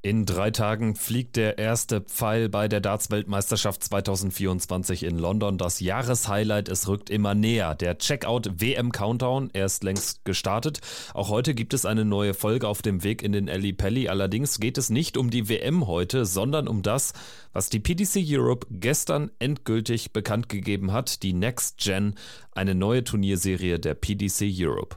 In 0.00 0.26
drei 0.26 0.52
Tagen 0.52 0.94
fliegt 0.94 1.34
der 1.34 1.58
erste 1.58 2.00
Pfeil 2.00 2.48
bei 2.48 2.68
der 2.68 2.80
Darts-Weltmeisterschaft 2.80 3.82
2024 3.82 5.02
in 5.02 5.18
London. 5.18 5.58
Das 5.58 5.80
Jahreshighlight, 5.80 6.68
es 6.68 6.86
rückt 6.86 7.10
immer 7.10 7.34
näher. 7.34 7.74
Der 7.74 7.98
Checkout-WM-Countdown, 7.98 9.50
er 9.54 9.66
ist 9.66 9.82
längst 9.82 10.24
gestartet. 10.24 10.80
Auch 11.14 11.30
heute 11.30 11.52
gibt 11.52 11.74
es 11.74 11.84
eine 11.84 12.04
neue 12.04 12.32
Folge 12.34 12.68
auf 12.68 12.80
dem 12.80 13.02
Weg 13.02 13.24
in 13.24 13.32
den 13.32 13.50
Ali 13.50 13.72
Pelli. 13.72 14.08
Allerdings 14.08 14.60
geht 14.60 14.78
es 14.78 14.88
nicht 14.88 15.16
um 15.16 15.30
die 15.30 15.48
WM 15.48 15.88
heute, 15.88 16.26
sondern 16.26 16.68
um 16.68 16.82
das, 16.82 17.12
was 17.52 17.68
die 17.68 17.80
PDC 17.80 18.22
Europe 18.24 18.68
gestern 18.70 19.32
endgültig 19.40 20.12
bekannt 20.12 20.48
gegeben 20.48 20.92
hat. 20.92 21.24
Die 21.24 21.32
Next 21.32 21.78
Gen, 21.78 22.14
eine 22.52 22.76
neue 22.76 23.02
Turnierserie 23.02 23.80
der 23.80 23.94
PDC 23.94 24.44
Europe. 24.60 24.96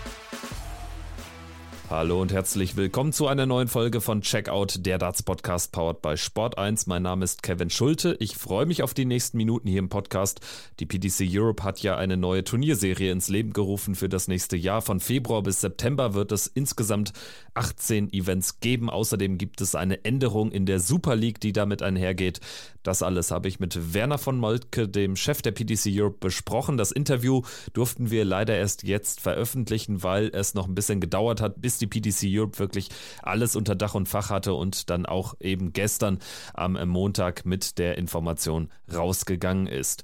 Hallo 1.91 2.21
und 2.21 2.31
herzlich 2.31 2.77
willkommen 2.77 3.11
zu 3.11 3.27
einer 3.27 3.45
neuen 3.45 3.67
Folge 3.67 3.99
von 3.99 4.21
Checkout, 4.21 4.85
der 4.85 4.97
Darts 4.97 5.23
Podcast 5.23 5.73
powered 5.73 6.01
by 6.01 6.15
Sport 6.15 6.57
1. 6.57 6.87
Mein 6.87 7.03
Name 7.03 7.25
ist 7.25 7.43
Kevin 7.43 7.69
Schulte. 7.69 8.15
Ich 8.21 8.37
freue 8.37 8.65
mich 8.65 8.81
auf 8.81 8.93
die 8.93 9.03
nächsten 9.03 9.35
Minuten 9.35 9.67
hier 9.67 9.79
im 9.79 9.89
Podcast. 9.89 10.39
Die 10.79 10.85
PDC 10.85 11.27
Europe 11.29 11.65
hat 11.65 11.81
ja 11.81 11.97
eine 11.97 12.15
neue 12.15 12.45
Turnierserie 12.45 13.11
ins 13.11 13.27
Leben 13.27 13.51
gerufen 13.51 13.95
für 13.95 14.07
das 14.07 14.29
nächste 14.29 14.55
Jahr. 14.55 14.81
Von 14.81 15.01
Februar 15.01 15.43
bis 15.43 15.59
September 15.59 16.13
wird 16.13 16.31
es 16.31 16.47
insgesamt 16.47 17.11
18 17.55 18.13
Events 18.13 18.61
geben. 18.61 18.89
Außerdem 18.89 19.37
gibt 19.37 19.59
es 19.59 19.75
eine 19.75 20.05
Änderung 20.05 20.53
in 20.53 20.65
der 20.65 20.79
Super 20.79 21.17
League, 21.17 21.41
die 21.41 21.51
damit 21.51 21.81
einhergeht. 21.81 22.39
Das 22.83 23.03
alles 23.03 23.31
habe 23.31 23.49
ich 23.49 23.59
mit 23.59 23.93
Werner 23.93 24.17
von 24.17 24.37
Moltke, 24.37 24.87
dem 24.87 25.17
Chef 25.17 25.41
der 25.41 25.51
PDC 25.51 25.87
Europe, 25.87 26.17
besprochen. 26.21 26.77
Das 26.77 26.93
Interview 26.93 27.41
durften 27.73 28.11
wir 28.11 28.23
leider 28.23 28.55
erst 28.55 28.83
jetzt 28.83 29.19
veröffentlichen, 29.19 30.03
weil 30.03 30.31
es 30.33 30.53
noch 30.53 30.69
ein 30.69 30.73
bisschen 30.73 31.01
gedauert 31.01 31.41
hat, 31.41 31.61
bis 31.61 31.80
die 31.81 31.87
PDC 31.87 32.27
Europe 32.27 32.59
wirklich 32.59 32.89
alles 33.21 33.55
unter 33.55 33.75
Dach 33.75 33.95
und 33.95 34.07
Fach 34.07 34.29
hatte 34.29 34.53
und 34.53 34.89
dann 34.89 35.05
auch 35.05 35.35
eben 35.39 35.73
gestern 35.73 36.19
am 36.53 36.77
Montag 36.87 37.45
mit 37.45 37.77
der 37.77 37.97
Information 37.97 38.69
rausgegangen 38.93 39.67
ist. 39.67 40.03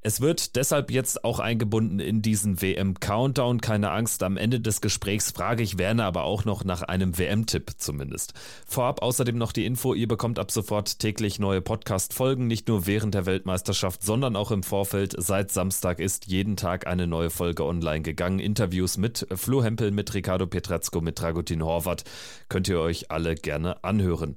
Es 0.00 0.20
wird 0.20 0.54
deshalb 0.54 0.92
jetzt 0.92 1.24
auch 1.24 1.40
eingebunden 1.40 1.98
in 1.98 2.22
diesen 2.22 2.62
WM-Countdown. 2.62 3.60
Keine 3.60 3.90
Angst, 3.90 4.22
am 4.22 4.36
Ende 4.36 4.60
des 4.60 4.80
Gesprächs 4.80 5.32
frage 5.32 5.64
ich 5.64 5.76
Werner 5.76 6.04
aber 6.04 6.22
auch 6.22 6.44
noch 6.44 6.62
nach 6.62 6.82
einem 6.82 7.18
WM-Tipp 7.18 7.72
zumindest. 7.78 8.32
Vorab 8.64 9.02
außerdem 9.02 9.36
noch 9.36 9.50
die 9.50 9.66
Info, 9.66 9.94
ihr 9.94 10.06
bekommt 10.06 10.38
ab 10.38 10.52
sofort 10.52 11.00
täglich 11.00 11.40
neue 11.40 11.60
Podcast-Folgen, 11.60 12.46
nicht 12.46 12.68
nur 12.68 12.86
während 12.86 13.14
der 13.14 13.26
Weltmeisterschaft, 13.26 14.04
sondern 14.04 14.36
auch 14.36 14.52
im 14.52 14.62
Vorfeld. 14.62 15.16
Seit 15.18 15.50
Samstag 15.50 15.98
ist 15.98 16.26
jeden 16.26 16.56
Tag 16.56 16.86
eine 16.86 17.08
neue 17.08 17.30
Folge 17.30 17.64
online 17.64 18.02
gegangen. 18.02 18.38
Interviews 18.38 18.98
mit 18.98 19.26
Flo 19.34 19.64
Hempel, 19.64 19.90
mit 19.90 20.14
Ricardo 20.14 20.46
Petrezko, 20.46 21.00
mit 21.00 21.20
Dragutin 21.20 21.64
Horvath. 21.64 22.04
Könnt 22.48 22.68
ihr 22.68 22.78
euch 22.78 23.10
alle 23.10 23.34
gerne 23.34 23.82
anhören. 23.82 24.36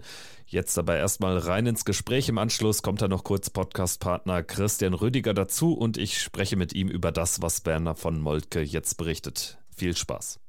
Jetzt 0.51 0.77
aber 0.77 0.97
erstmal 0.97 1.37
rein 1.37 1.65
ins 1.65 1.85
Gespräch. 1.85 2.27
Im 2.27 2.37
Anschluss 2.37 2.81
kommt 2.81 3.01
da 3.01 3.07
noch 3.07 3.23
kurz 3.23 3.49
Podcastpartner 3.49 4.43
Christian 4.43 4.93
Rüdiger 4.93 5.33
dazu 5.33 5.73
und 5.73 5.97
ich 5.97 6.21
spreche 6.21 6.57
mit 6.57 6.73
ihm 6.73 6.89
über 6.89 7.13
das, 7.13 7.41
was 7.41 7.61
Berner 7.61 7.95
von 7.95 8.19
Moltke 8.19 8.59
jetzt 8.59 8.97
berichtet. 8.97 9.59
Viel 9.73 9.95
Spaß. 9.95 10.41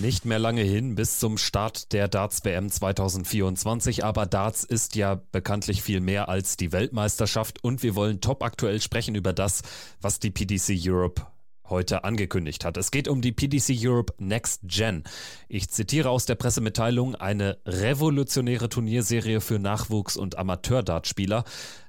Nicht 0.00 0.24
mehr 0.24 0.38
lange 0.38 0.62
hin 0.62 0.94
bis 0.94 1.18
zum 1.18 1.36
Start 1.36 1.92
der 1.92 2.08
Darts 2.08 2.42
WM 2.42 2.70
2024, 2.70 4.02
aber 4.02 4.24
Darts 4.24 4.64
ist 4.64 4.96
ja 4.96 5.20
bekanntlich 5.30 5.82
viel 5.82 6.00
mehr 6.00 6.30
als 6.30 6.56
die 6.56 6.72
Weltmeisterschaft 6.72 7.62
und 7.62 7.82
wir 7.82 7.94
wollen 7.94 8.22
top 8.22 8.42
aktuell 8.42 8.80
sprechen 8.80 9.14
über 9.14 9.34
das, 9.34 9.60
was 10.00 10.20
die 10.20 10.30
PDC 10.30 10.78
Europe 10.86 11.26
heute 11.68 12.04
angekündigt 12.04 12.64
hat. 12.64 12.76
Es 12.76 12.90
geht 12.90 13.08
um 13.08 13.20
die 13.20 13.32
PDC 13.32 13.74
Europe 13.78 14.14
Next 14.18 14.62
Gen. 14.64 15.04
Ich 15.48 15.70
zitiere 15.70 16.10
aus 16.10 16.26
der 16.26 16.34
Pressemitteilung 16.34 17.14
eine 17.14 17.58
revolutionäre 17.66 18.68
Turnierserie 18.68 19.40
für 19.40 19.58
Nachwuchs- 19.58 20.16
und 20.16 20.38
Amateur-Dartspieler. 20.38 21.44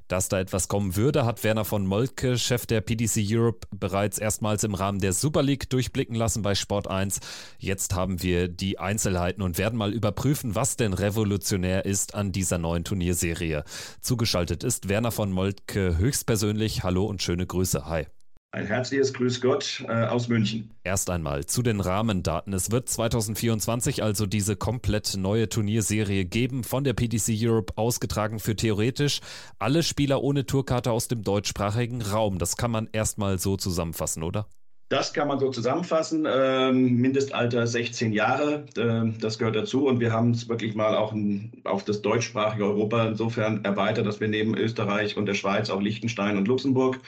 Dass 0.08 0.30
da 0.30 0.40
etwas 0.40 0.68
kommen 0.68 0.96
würde, 0.96 1.26
hat 1.26 1.44
Werner 1.44 1.66
von 1.66 1.88
Moltke, 1.88 2.38
Chef 2.38 2.66
der 2.66 2.82
PDC 2.82 3.26
Europe, 3.26 3.68
bereits 3.72 4.18
erstmals 4.18 4.64
im 4.64 4.76
Rahmen 4.76 5.00
der 5.00 5.14
Super 5.14 5.42
League 5.42 5.70
durchblicken 5.70 6.16
lassen 6.16 6.42
bei 6.42 6.56
Sport 6.56 6.88
1. 6.88 7.20
Jetzt 7.58 7.96
haben 7.96 8.22
wir 8.22 8.48
die 8.48 8.80
Einzelheiten 8.80 9.42
und 9.42 9.58
werden 9.58 9.78
mal 9.78 9.94
überprüfen, 9.94 10.56
was 10.56 10.76
denn 10.76 10.94
revolutionär 10.94 11.86
ist 11.86 12.16
an 12.16 12.32
dieser 12.32 12.58
neuen 12.58 12.84
Turnierserie. 12.84 13.64
Zugeschaltet 14.02 14.64
ist 14.64 14.90
Werner 14.90 15.12
von 15.12 15.32
Moltke 15.32 15.98
höchstpersönlich. 15.98 16.84
Hallo 16.84 17.06
und 17.06 17.24
schöne 17.24 17.48
Grüße. 17.48 17.86
Hi. 17.86 18.06
Ein 18.54 18.68
herzliches 18.68 19.12
Grüß 19.16 19.42
Gott 19.42 19.84
äh, 19.88 20.06
aus 20.06 20.28
München. 20.28 20.70
Erst 20.84 21.10
einmal 21.10 21.44
zu 21.44 21.64
den 21.64 21.80
Rahmendaten. 21.80 22.54
Es 22.54 22.70
wird 22.70 22.88
2024 22.88 24.04
also 24.04 24.28
diese 24.28 24.56
komplett 24.56 25.18
neue 25.18 25.50
Turnierserie 25.50 26.24
geben, 26.26 26.64
von 26.64 26.84
der 26.84 26.94
PDC 26.94 27.34
Europe 27.42 27.74
ausgetragen 27.78 28.38
für 28.38 28.56
theoretisch 28.56 29.22
alle 29.58 29.82
Spieler 29.82 30.22
ohne 30.22 30.46
Tourkarte 30.46 30.92
aus 30.92 31.08
dem 31.08 31.24
deutschsprachigen 31.24 32.04
Raum. 32.04 32.38
Das 32.38 32.56
kann 32.56 32.70
man 32.70 32.88
erstmal 32.92 33.40
so 33.40 33.58
zusammenfassen, 33.58 34.22
oder? 34.22 34.46
Das 34.94 35.12
kann 35.12 35.28
man 35.28 35.40
so 35.40 35.50
zusammenfassen. 35.50 36.28
Ähm, 36.32 36.98
Mindestalter 36.98 37.66
16 37.66 38.14
Jahre, 38.14 38.68
äh, 38.78 39.12
das 39.20 39.40
gehört 39.40 39.56
dazu. 39.56 39.88
Und 39.88 40.00
wir 40.00 40.12
haben 40.12 40.30
es 40.30 40.48
wirklich 40.48 40.76
mal 40.76 40.96
auch 40.96 41.14
in, 41.14 41.52
auf 41.64 41.84
das 41.84 42.04
deutschsprachige 42.04 42.64
Europa 42.64 43.08
insofern 43.08 43.66
erweitert, 43.66 44.06
dass 44.06 44.20
wir 44.20 44.28
neben 44.28 44.56
Österreich 44.56 45.18
und 45.18 45.26
der 45.26 45.34
Schweiz 45.34 45.72
auch 45.72 45.82
Liechtenstein 45.82 46.38
und 46.38 46.48
Luxemburg 46.48 47.00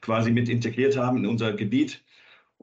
quasi 0.00 0.30
mit 0.30 0.48
integriert 0.48 0.96
haben 0.96 1.18
in 1.18 1.26
unser 1.26 1.52
Gebiet. 1.52 2.02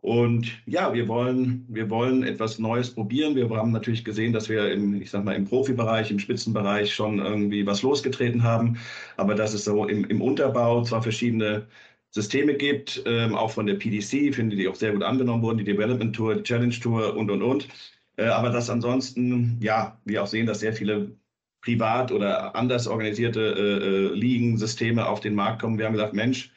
Und 0.02 0.52
ja, 0.66 0.92
wir 0.96 1.08
wollen, 1.08 1.64
wir 1.70 1.88
wollen 1.92 2.24
etwas 2.24 2.58
Neues 2.58 2.90
probieren. 2.90 3.36
Wir 3.36 3.48
haben 3.52 3.72
natürlich 3.72 4.04
gesehen, 4.04 4.34
dass 4.34 4.50
wir 4.50 4.72
im, 4.72 5.00
ich 5.00 5.12
sag 5.12 5.24
mal, 5.24 5.36
im 5.36 5.46
Profibereich, 5.46 6.10
im 6.10 6.18
Spitzenbereich 6.18 6.92
schon 6.92 7.20
irgendwie 7.20 7.68
was 7.68 7.84
losgetreten 7.84 8.42
haben. 8.42 8.80
Aber 9.16 9.36
dass 9.36 9.54
es 9.54 9.64
so 9.64 9.86
im, 9.86 10.06
im 10.06 10.22
Unterbau 10.22 10.82
zwar 10.82 11.04
verschiedene 11.04 11.68
Systeme 12.12 12.56
gibt, 12.56 13.02
ähm, 13.06 13.36
auch 13.36 13.52
von 13.52 13.66
der 13.66 13.76
PDC, 13.76 14.36
finde 14.36 14.56
die 14.56 14.68
auch 14.68 14.76
sehr 14.76 14.92
gut 14.92 15.04
angenommen 15.04 15.44
wurden, 15.44 15.58
die 15.58 15.64
Development 15.64 16.16
Tour, 16.16 16.36
die 16.36 16.44
Challenge 16.44 16.78
Tour 16.78 17.16
und, 17.16 17.32
und, 17.32 17.42
und. 17.42 17.68
Äh, 18.18 18.26
aber 18.26 18.50
dass 18.50 18.70
ansonsten, 18.70 19.58
ja, 19.62 19.98
wir 20.06 20.22
auch 20.22 20.28
sehen, 20.28 20.46
dass 20.46 20.60
sehr 20.60 20.74
viele 20.74 21.16
privat 21.62 22.12
oder 22.12 22.56
anders 22.56 22.88
organisierte 22.88 23.42
äh, 23.42 23.86
äh, 23.86 24.14
Ligen, 24.14 24.58
Systeme 24.58 25.08
auf 25.08 25.22
den 25.22 25.36
Markt 25.36 25.62
kommen. 25.62 25.78
Wir 25.78 25.86
haben 25.86 25.94
gesagt, 25.94 26.14
Mensch, 26.14 26.52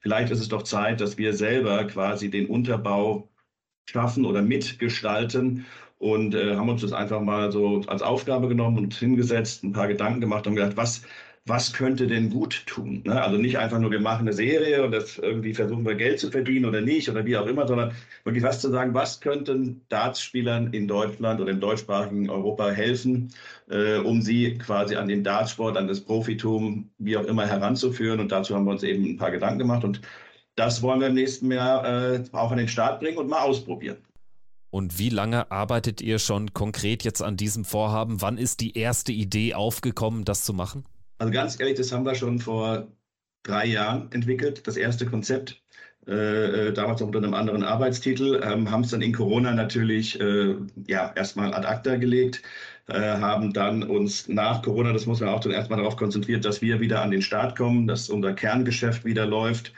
vielleicht 0.00 0.30
ist 0.30 0.40
es 0.40 0.48
doch 0.48 0.62
Zeit, 0.62 1.00
dass 1.00 1.18
wir 1.18 1.32
selber 1.34 1.84
quasi 1.84 2.30
den 2.30 2.46
Unterbau 2.46 3.28
schaffen 3.86 4.24
oder 4.24 4.42
mitgestalten 4.42 5.66
und 5.98 6.34
äh, 6.34 6.56
haben 6.56 6.68
uns 6.68 6.82
das 6.82 6.92
einfach 6.92 7.20
mal 7.20 7.52
so 7.52 7.82
als 7.86 8.02
Aufgabe 8.02 8.48
genommen 8.48 8.78
und 8.78 8.94
hingesetzt, 8.94 9.62
ein 9.64 9.72
paar 9.72 9.88
Gedanken 9.88 10.20
gemacht 10.20 10.46
und 10.46 10.56
gedacht, 10.56 10.76
was, 10.76 11.02
was 11.46 11.74
könnte 11.74 12.06
denn 12.06 12.30
gut 12.30 12.64
tun? 12.66 13.02
Ne? 13.04 13.22
Also 13.22 13.36
nicht 13.36 13.58
einfach 13.58 13.78
nur, 13.78 13.90
wir 13.90 14.00
machen 14.00 14.22
eine 14.22 14.32
Serie 14.32 14.82
und 14.82 14.92
das 14.92 15.18
irgendwie 15.18 15.52
versuchen 15.52 15.84
wir 15.84 15.94
Geld 15.94 16.18
zu 16.18 16.30
verdienen 16.30 16.64
oder 16.64 16.80
nicht 16.80 17.10
oder 17.10 17.26
wie 17.26 17.36
auch 17.36 17.46
immer, 17.46 17.68
sondern 17.68 17.92
wirklich 18.24 18.42
was 18.42 18.60
zu 18.62 18.70
sagen, 18.70 18.94
was 18.94 19.20
könnten 19.20 19.82
Dartspielern 19.90 20.72
in 20.72 20.88
Deutschland 20.88 21.40
oder 21.40 21.50
im 21.50 21.60
deutschsprachigen 21.60 22.30
Europa 22.30 22.70
helfen, 22.70 23.30
äh, 23.68 23.98
um 23.98 24.22
sie 24.22 24.56
quasi 24.56 24.96
an 24.96 25.06
den 25.06 25.22
Dartsport, 25.22 25.76
an 25.76 25.86
das 25.86 26.00
Profitum, 26.00 26.90
wie 26.98 27.16
auch 27.18 27.24
immer 27.24 27.46
heranzuführen. 27.46 28.20
Und 28.20 28.32
dazu 28.32 28.54
haben 28.54 28.64
wir 28.64 28.72
uns 28.72 28.82
eben 28.82 29.04
ein 29.04 29.16
paar 29.18 29.30
Gedanken 29.30 29.58
gemacht 29.58 29.84
und 29.84 30.00
das 30.56 30.82
wollen 30.82 31.00
wir 31.00 31.08
im 31.08 31.14
nächsten 31.14 31.50
Jahr 31.52 32.14
äh, 32.14 32.22
auch 32.32 32.52
an 32.52 32.58
den 32.58 32.68
Start 32.68 33.00
bringen 33.00 33.18
und 33.18 33.28
mal 33.28 33.40
ausprobieren. 33.40 33.98
Und 34.70 34.98
wie 34.98 35.10
lange 35.10 35.50
arbeitet 35.50 36.00
ihr 36.00 36.18
schon 36.18 36.54
konkret 36.54 37.04
jetzt 37.04 37.22
an 37.22 37.36
diesem 37.36 37.64
Vorhaben? 37.64 38.22
Wann 38.22 38.38
ist 38.38 38.60
die 38.60 38.76
erste 38.76 39.12
Idee 39.12 39.54
aufgekommen, 39.54 40.24
das 40.24 40.44
zu 40.44 40.52
machen? 40.54 40.84
Also 41.24 41.32
ganz 41.32 41.58
ehrlich, 41.58 41.78
das 41.78 41.90
haben 41.90 42.04
wir 42.04 42.14
schon 42.14 42.38
vor 42.38 42.86
drei 43.44 43.64
Jahren 43.64 44.12
entwickelt, 44.12 44.66
das 44.66 44.76
erste 44.76 45.06
Konzept. 45.06 45.62
Äh, 46.06 46.68
äh 46.68 46.72
damals 46.74 47.00
unter 47.00 47.16
einem 47.16 47.32
anderen 47.32 47.62
Arbeitstitel, 47.62 48.42
ähm, 48.44 48.70
haben 48.70 48.82
es 48.82 48.90
dann 48.90 49.00
in 49.00 49.14
Corona 49.14 49.54
natürlich 49.54 50.20
äh, 50.20 50.54
ja, 50.86 51.14
erstmal 51.16 51.54
ad 51.54 51.66
acta 51.66 51.96
gelegt, 51.96 52.42
äh, 52.88 53.00
haben 53.00 53.54
dann 53.54 53.84
uns 53.84 54.28
nach 54.28 54.60
Corona, 54.60 54.92
das 54.92 55.06
muss 55.06 55.20
man 55.20 55.30
auch 55.30 55.40
dann 55.40 55.52
erstmal 55.52 55.78
darauf 55.78 55.96
konzentriert, 55.96 56.44
dass 56.44 56.60
wir 56.60 56.80
wieder 56.80 57.00
an 57.00 57.10
den 57.10 57.22
Start 57.22 57.56
kommen, 57.56 57.86
dass 57.86 58.10
unser 58.10 58.34
Kerngeschäft 58.34 59.06
wieder 59.06 59.24
läuft. 59.24 59.72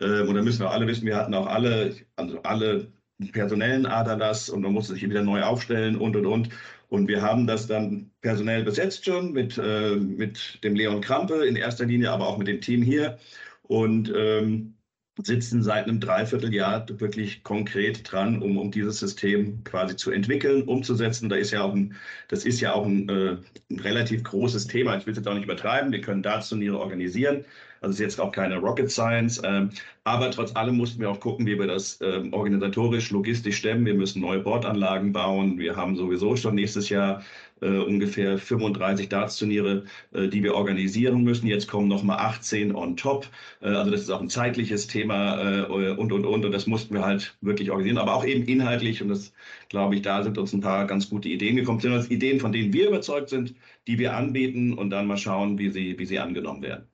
Ähm, 0.00 0.28
und 0.28 0.36
da 0.36 0.42
müssen 0.42 0.60
wir 0.60 0.70
alle 0.70 0.86
wissen, 0.86 1.06
wir 1.06 1.16
hatten 1.16 1.34
auch 1.34 1.46
alle, 1.48 1.96
also 2.14 2.40
alle 2.44 2.92
personellen 3.32 3.86
Aderlass 3.86 4.48
und 4.48 4.62
man 4.62 4.72
musste 4.72 4.94
sich 4.94 5.02
wieder 5.02 5.22
neu 5.22 5.42
aufstellen 5.42 5.96
und 5.96 6.14
und 6.14 6.26
und. 6.26 6.50
Und 6.94 7.08
wir 7.08 7.22
haben 7.22 7.48
das 7.48 7.66
dann 7.66 8.12
personell 8.20 8.62
besetzt 8.62 9.04
schon 9.04 9.32
mit, 9.32 9.58
äh, 9.58 9.96
mit 9.96 10.62
dem 10.62 10.76
Leon 10.76 11.00
Krampe 11.00 11.44
in 11.44 11.56
erster 11.56 11.86
Linie, 11.86 12.12
aber 12.12 12.28
auch 12.28 12.38
mit 12.38 12.46
dem 12.46 12.60
Team 12.60 12.82
hier. 12.82 13.18
Und 13.62 14.12
ähm, 14.16 14.74
sitzen 15.20 15.62
seit 15.64 15.88
einem 15.88 15.98
Dreivierteljahr 15.98 16.86
wirklich 17.00 17.42
konkret 17.42 18.10
dran, 18.10 18.40
um, 18.42 18.58
um 18.58 18.70
dieses 18.70 19.00
System 19.00 19.64
quasi 19.64 19.96
zu 19.96 20.12
entwickeln, 20.12 20.62
umzusetzen. 20.62 21.28
Da 21.28 21.34
ist 21.36 21.50
ja 21.50 21.62
auch 21.64 21.74
ein, 21.74 21.96
das 22.28 22.44
ist 22.44 22.60
ja 22.60 22.74
auch 22.74 22.86
ein, 22.86 23.08
äh, 23.08 23.38
ein 23.70 23.80
relativ 23.80 24.22
großes 24.22 24.68
Thema. 24.68 24.96
Ich 24.96 25.04
will 25.06 25.12
es 25.12 25.18
jetzt 25.18 25.26
auch 25.26 25.34
nicht 25.34 25.44
übertreiben. 25.44 25.90
Wir 25.90 26.00
können 26.00 26.22
Darts-Turniere 26.22 26.78
organisieren. 26.78 27.44
Also 27.84 27.94
ist 27.94 28.00
jetzt 28.00 28.20
auch 28.20 28.32
keine 28.32 28.56
Rocket 28.56 28.90
Science. 28.90 29.40
Ähm, 29.44 29.70
aber 30.04 30.30
trotz 30.30 30.56
allem 30.56 30.76
mussten 30.76 31.00
wir 31.00 31.10
auch 31.10 31.20
gucken, 31.20 31.46
wie 31.46 31.58
wir 31.58 31.66
das 31.66 31.98
ähm, 32.02 32.32
organisatorisch, 32.32 33.10
logistisch 33.10 33.58
stemmen. 33.58 33.84
Wir 33.84 33.94
müssen 33.94 34.22
neue 34.22 34.40
Bordanlagen 34.40 35.12
bauen. 35.12 35.58
Wir 35.58 35.76
haben 35.76 35.94
sowieso 35.96 36.34
schon 36.36 36.54
nächstes 36.54 36.88
Jahr 36.88 37.22
äh, 37.60 37.68
ungefähr 37.68 38.38
35 38.38 39.08
Darts-Turniere, 39.10 39.84
äh, 40.12 40.28
die 40.28 40.42
wir 40.42 40.54
organisieren 40.54 41.22
müssen. 41.24 41.46
Jetzt 41.46 41.68
kommen 41.68 41.88
noch 41.88 42.02
mal 42.02 42.16
18 42.16 42.74
on 42.74 42.96
top. 42.96 43.28
Äh, 43.60 43.68
also 43.68 43.90
das 43.90 44.00
ist 44.00 44.10
auch 44.10 44.20
ein 44.22 44.30
zeitliches 44.30 44.86
Thema 44.86 45.60
äh, 45.60 45.66
und, 45.66 46.10
und, 46.12 46.24
und. 46.24 46.44
Und 46.46 46.52
das 46.52 46.66
mussten 46.66 46.94
wir 46.94 47.04
halt 47.04 47.36
wirklich 47.42 47.70
organisieren, 47.70 47.98
aber 47.98 48.14
auch 48.14 48.24
eben 48.24 48.44
inhaltlich. 48.46 49.02
Und 49.02 49.08
das, 49.10 49.32
glaube 49.68 49.94
ich, 49.96 50.02
da 50.02 50.22
sind 50.22 50.38
uns 50.38 50.52
ein 50.54 50.60
paar 50.62 50.86
ganz 50.86 51.10
gute 51.10 51.28
Ideen 51.28 51.56
gekommen. 51.56 51.80
Das 51.82 52.04
sind 52.04 52.12
Ideen, 52.12 52.40
von 52.40 52.52
denen 52.52 52.72
wir 52.72 52.88
überzeugt 52.88 53.28
sind, 53.28 53.54
die 53.86 53.98
wir 53.98 54.16
anbieten 54.16 54.72
und 54.72 54.88
dann 54.90 55.06
mal 55.06 55.18
schauen, 55.18 55.58
wie 55.58 55.70
sie, 55.70 55.98
wie 55.98 56.06
sie 56.06 56.18
angenommen 56.18 56.62
werden. 56.62 56.93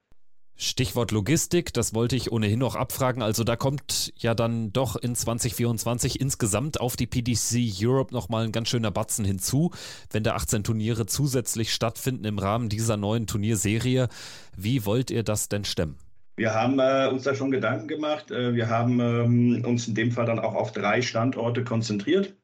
Stichwort 0.62 1.10
Logistik, 1.10 1.72
das 1.72 1.94
wollte 1.94 2.16
ich 2.16 2.32
ohnehin 2.32 2.58
noch 2.58 2.76
abfragen. 2.76 3.22
Also 3.22 3.44
da 3.44 3.56
kommt 3.56 4.12
ja 4.18 4.34
dann 4.34 4.74
doch 4.74 4.94
in 4.94 5.14
2024 5.14 6.20
insgesamt 6.20 6.82
auf 6.82 6.96
die 6.96 7.06
PDC 7.06 7.72
Europe 7.82 8.12
nochmal 8.12 8.44
ein 8.44 8.52
ganz 8.52 8.68
schöner 8.68 8.90
Batzen 8.90 9.24
hinzu, 9.24 9.70
wenn 10.10 10.22
da 10.22 10.34
18 10.34 10.62
Turniere 10.62 11.06
zusätzlich 11.06 11.72
stattfinden 11.72 12.26
im 12.26 12.38
Rahmen 12.38 12.68
dieser 12.68 12.98
neuen 12.98 13.26
Turnierserie. 13.26 14.08
Wie 14.54 14.84
wollt 14.84 15.10
ihr 15.10 15.22
das 15.22 15.48
denn 15.48 15.64
stemmen? 15.64 15.96
Wir 16.36 16.52
haben 16.52 16.78
äh, 16.78 17.08
uns 17.10 17.22
da 17.22 17.34
schon 17.34 17.50
Gedanken 17.50 17.88
gemacht. 17.88 18.30
Äh, 18.30 18.54
wir 18.54 18.68
haben 18.68 19.00
ähm, 19.00 19.64
uns 19.66 19.88
in 19.88 19.94
dem 19.94 20.12
Fall 20.12 20.26
dann 20.26 20.38
auch 20.38 20.54
auf 20.54 20.72
drei 20.72 21.00
Standorte 21.00 21.64
konzentriert. 21.64 22.34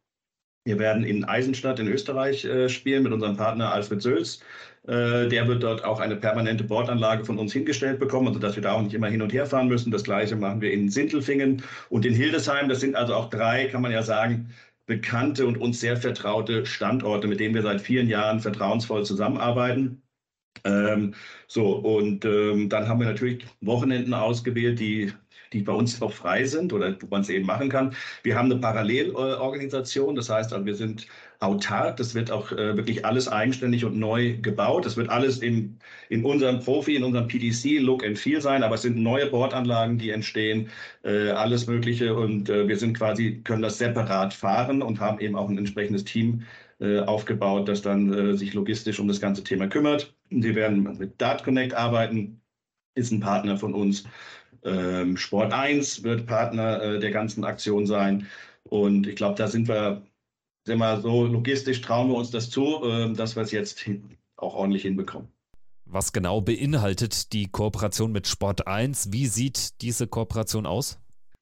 Wir 0.67 0.81
werden 0.81 1.05
in 1.05 1.25
Eisenstadt 1.25 1.79
in 1.79 1.87
Österreich 1.87 2.45
äh, 2.45 2.69
spielen 2.69 3.05
mit 3.05 3.13
unserem 3.13 3.37
Partner 3.37 3.73
Alfred 3.73 4.03
Sölz. 4.03 4.41
Äh, 4.89 5.29
der 5.29 5.47
wird 5.47 5.63
dort 5.63 5.85
auch 5.85 6.01
eine 6.01 6.17
permanente 6.17 6.65
Bordanlage 6.65 7.25
von 7.25 7.39
uns 7.39 7.53
hingestellt 7.53 8.01
bekommen, 8.01 8.27
also 8.27 8.41
dass 8.41 8.57
wir 8.57 8.65
da 8.65 8.73
auch 8.73 8.83
nicht 8.83 8.93
immer 8.95 9.07
hin 9.07 9.23
und 9.23 9.33
her 9.33 9.47
fahren 9.47 9.69
müssen. 9.69 9.93
Das 9.93 10.03
gleiche 10.03 10.35
machen 10.35 10.61
wir 10.61 10.73
in 10.73 10.89
Sintelfingen 10.91 11.63
und 11.89 12.05
in 12.05 12.15
Hildesheim. 12.15 12.69
Das 12.69 12.81
sind 12.81 12.97
also 12.97 13.15
auch 13.15 13.31
drei, 13.31 13.67
kann 13.67 13.81
man 13.81 13.93
ja 13.93 14.03
sagen, 14.03 14.51
bekannte 14.87 15.47
und 15.47 15.57
uns 15.57 15.79
sehr 15.81 15.97
vertraute 15.97 16.67
Standorte, 16.67 17.29
mit 17.29 17.39
denen 17.39 17.55
wir 17.55 17.63
seit 17.63 17.81
vielen 17.81 18.09
Jahren 18.09 18.41
vertrauensvoll 18.41 19.05
zusammenarbeiten. 19.05 20.03
Ähm, 20.65 21.15
so, 21.47 21.77
und 21.77 22.25
ähm, 22.25 22.69
dann 22.69 22.89
haben 22.89 22.99
wir 23.01 23.07
natürlich 23.07 23.45
Wochenenden 23.61 24.15
ausgewählt, 24.15 24.81
die 24.81 25.13
die 25.57 25.63
bei 25.63 25.73
uns 25.73 26.01
auch 26.03 26.13
frei 26.13 26.45
sind 26.45 26.73
oder 26.73 26.95
wo 27.01 27.07
man 27.09 27.23
es 27.23 27.29
eben 27.29 27.47
machen 27.47 27.69
kann. 27.69 27.95
Wir 28.23 28.37
haben 28.37 28.51
eine 28.51 28.61
Parallelorganisation, 28.61 30.15
das 30.15 30.29
heißt, 30.29 30.53
also 30.53 30.67
wir 30.67 30.75
sind 30.75 31.07
autark. 31.41 31.97
Das 31.97 32.15
wird 32.15 32.31
auch 32.31 32.53
äh, 32.53 32.77
wirklich 32.77 33.05
alles 33.05 33.29
eigenständig 33.29 33.85
und 33.85 33.99
neu 33.99 34.37
gebaut. 34.39 34.87
Das 34.87 34.97
wird 34.97 35.09
alles 35.09 35.39
im, 35.39 35.79
in 36.09 36.25
unserem 36.25 36.61
Profi, 36.61 36.97
in 36.97 37.05
unserem 37.05 37.29
PDC 37.29 37.81
Look 37.81 38.05
and 38.05 38.19
Feel 38.19 38.41
sein, 38.41 38.63
aber 38.63 38.75
es 38.77 38.83
sind 38.83 38.97
neue 38.97 39.27
Bordanlagen, 39.27 39.99
die 39.99 40.11
entstehen, 40.11 40.69
äh, 41.05 41.31
alles 41.31 41.67
Mögliche 41.67 42.15
und 42.15 42.49
äh, 42.49 42.69
wir 42.69 42.77
sind 42.77 42.97
quasi, 42.97 43.41
können 43.45 43.63
das 43.63 43.79
separat 43.79 44.35
fahren 44.35 44.83
und 44.83 45.01
haben 45.01 45.21
eben 45.21 45.37
auch 45.37 45.49
ein 45.49 45.59
entsprechendes 45.59 46.05
Team 46.05 46.43
äh, 46.81 47.01
aufgebaut, 47.01 47.69
das 47.69 47.83
dann 47.83 48.13
äh, 48.13 48.37
sich 48.37 48.55
logistisch 48.55 49.01
um 49.01 49.09
das 49.09 49.21
ganze 49.21 49.43
Thema 49.45 49.67
kümmert. 49.69 50.15
Wir 50.31 50.55
werden 50.55 50.83
mit 50.99 51.21
Dart 51.21 51.45
Connect 51.45 51.75
arbeiten, 51.75 52.41
ist 52.95 53.13
ein 53.13 53.21
Partner 53.21 53.57
von 53.57 53.75
uns. 53.75 54.05
Ähm, 54.67 55.17
Sport 55.17 55.53
1 55.53 56.03
wird 56.03 56.27
Partner 56.27 56.83
äh, 56.83 56.99
der 56.99 57.11
ganzen 57.11 57.45
Aktion 57.45 57.87
sein. 57.87 58.27
Und 58.65 59.07
ich 59.07 59.17
glaube, 59.17 59.37
da 59.37 59.49
sind 59.49 59.69
wir, 59.69 60.03
sind 60.65 60.79
wir 60.79 61.01
so 61.01 61.25
logistisch, 61.25 61.81
trauen 61.81 62.09
wir 62.09 62.17
uns 62.17 62.31
das 62.31 62.51
zu, 62.51 62.85
äh, 62.85 63.13
dass 63.13 63.37
wir 63.37 63.43
es 63.43 63.53
jetzt 63.53 63.89
auch 64.37 64.55
ordentlich 64.55 64.83
hinbekommen. 64.83 65.29
Was 65.85 66.13
genau 66.13 66.41
beinhaltet 66.41 67.33
die 67.33 67.47
Kooperation 67.47 68.11
mit 68.11 68.27
Sport 68.27 68.67
1? 68.67 69.13
Wie 69.13 69.27
sieht 69.27 69.81
diese 69.83 70.09
Kooperation 70.09 70.67
aus? 70.67 70.99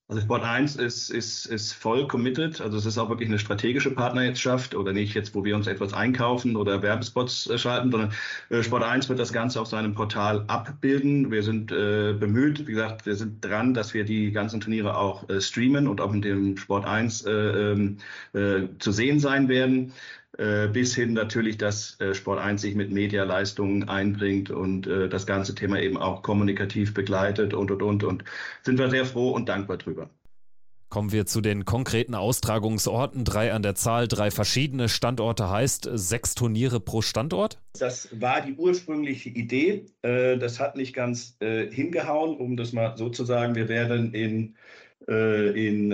Also 0.06 0.21
Sport 0.21 0.45
1 0.45 0.77
ist, 0.77 1.09
ist, 1.09 1.47
ist 1.47 1.73
voll 1.73 2.06
committed. 2.06 2.61
Also 2.61 2.77
es 2.77 2.85
ist 2.85 2.99
auch 2.99 3.09
wirklich 3.09 3.29
eine 3.31 3.39
strategische 3.39 3.91
Partnerschaft 3.91 4.75
oder 4.75 4.93
nicht 4.93 5.15
jetzt, 5.15 5.35
wo 5.35 5.45
wir 5.47 5.56
uns 5.56 5.67
etwas 5.67 5.95
einkaufen 5.95 6.56
oder 6.56 6.83
Werbespots 6.83 7.49
äh, 7.49 7.56
schalten, 7.56 7.91
sondern 7.91 8.12
äh, 8.51 8.62
Sport 8.62 8.83
1 8.83 9.09
wird 9.09 9.19
das 9.19 9.33
Ganze 9.33 9.62
auf 9.62 9.67
seinem 9.69 9.95
Portal 9.95 10.45
abbilden. 10.49 11.31
Wir 11.31 11.43
sind 11.43 11.73
äh, 11.73 12.12
bemüht, 12.12 12.67
wie 12.67 12.73
gesagt, 12.73 13.06
wir 13.06 13.15
sind 13.17 13.43
dran, 13.43 13.73
dass 13.73 13.95
wir 13.95 14.05
die 14.05 14.31
ganzen 14.31 14.61
Turniere 14.61 14.95
auch 14.99 15.27
äh, 15.31 15.41
streamen 15.41 15.89
und 15.89 16.03
auch 16.03 16.12
in 16.12 16.21
dem 16.21 16.59
Sport 16.59 16.85
1 16.85 17.23
äh, 17.23 17.33
ähm, 17.33 17.97
äh, 18.35 18.69
zu 18.79 18.93
sehen 18.93 19.21
sein 19.21 19.49
werden. 19.49 19.95
Äh, 20.37 20.69
bis 20.69 20.95
hin 20.97 21.13
natürlich, 21.13 21.59
dass 21.59 21.99
äh, 22.01 22.13
Sport 22.13 22.41
1 22.41 22.61
sich 22.61 22.75
mit 22.75 22.91
Medialeistungen 22.91 23.89
einbringt 23.89 24.51
und 24.51 24.87
äh, 24.87 25.09
das 25.09 25.27
ganze 25.27 25.55
Thema 25.55 25.81
eben 25.81 25.97
auch 25.97 26.23
kommunikativ 26.23 26.93
begleitet 26.93 27.55
und, 27.55 27.71
und, 27.71 27.83
und. 27.83 28.03
Und 28.03 28.25
sind 28.65 28.79
wir 28.79 28.91
sehr 28.91 29.07
froh 29.07 29.31
und 29.31 29.49
dankbar 29.49 29.77
drüber. 29.77 30.11
Kommen 30.89 31.13
wir 31.13 31.27
zu 31.27 31.41
den 31.41 31.65
konkreten 31.65 32.15
Austragungsorten. 32.15 33.25
Drei 33.25 33.53
an 33.53 33.63
der 33.63 33.75
Zahl, 33.75 34.09
drei 34.09 34.31
verschiedene 34.31 34.89
Standorte 34.89 35.51
heißt 35.51 35.89
sechs 35.93 36.35
Turniere 36.35 36.81
pro 36.81 37.01
Standort? 37.01 37.61
Das 37.79 38.09
war 38.21 38.41
die 38.41 38.55
ursprüngliche 38.55 39.29
Idee. 39.29 39.87
Das 40.03 40.61
hat 40.61 40.77
nicht 40.77 40.95
ganz 40.95 41.37
hingehauen, 41.41 42.37
um 42.37 42.57
das 42.57 42.73
mal 42.73 42.97
so 42.97 43.09
zu 43.09 43.25
sagen. 43.25 43.57
Wir 43.57 43.69
werden 43.69 44.15
in 44.15 44.55
in 45.07 45.91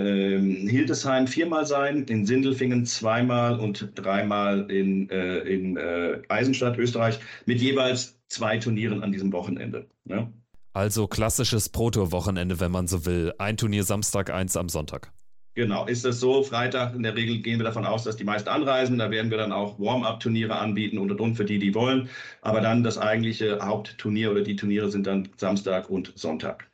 Hildesheim 0.71 1.27
viermal 1.27 1.65
sein, 1.65 2.05
in 2.05 2.25
Sindelfingen 2.25 2.85
zweimal 2.85 3.59
und 3.59 3.91
dreimal 3.95 4.71
in, 4.71 5.09
äh, 5.09 5.39
in 5.39 5.77
äh, 5.77 6.21
Eisenstadt, 6.29 6.77
Österreich, 6.77 7.19
mit 7.45 7.61
jeweils 7.61 8.19
zwei 8.27 8.57
Turnieren 8.57 9.03
an 9.03 9.11
diesem 9.11 9.31
Wochenende. 9.31 9.87
Ne? 10.05 10.31
Also 10.73 11.07
klassisches 11.07 11.69
Proto-Wochenende, 11.69 12.59
wenn 12.59 12.71
man 12.71 12.87
so 12.87 13.05
will. 13.05 13.33
Ein 13.37 13.57
Turnier 13.57 13.83
Samstag, 13.83 14.29
eins 14.31 14.55
am 14.55 14.69
Sonntag. 14.69 15.11
Genau, 15.53 15.85
ist 15.85 16.05
es 16.05 16.21
so. 16.21 16.43
Freitag 16.43 16.95
in 16.95 17.03
der 17.03 17.15
Regel 17.15 17.39
gehen 17.39 17.59
wir 17.59 17.65
davon 17.65 17.85
aus, 17.85 18.05
dass 18.05 18.15
die 18.15 18.23
meisten 18.23 18.47
anreisen. 18.47 18.97
Da 18.97 19.11
werden 19.11 19.31
wir 19.31 19.37
dann 19.37 19.51
auch 19.51 19.77
Warm-up-Turniere 19.79 20.57
anbieten 20.57 20.97
und 20.97 21.11
und 21.11 21.19
und 21.19 21.35
für 21.35 21.43
die, 21.43 21.59
die 21.59 21.75
wollen. 21.75 22.09
Aber 22.41 22.61
dann 22.61 22.83
das 22.83 22.97
eigentliche 22.97 23.59
Hauptturnier 23.61 24.31
oder 24.31 24.41
die 24.41 24.55
Turniere 24.55 24.89
sind 24.89 25.07
dann 25.07 25.27
Samstag 25.35 25.89
und 25.89 26.13
Sonntag. 26.15 26.70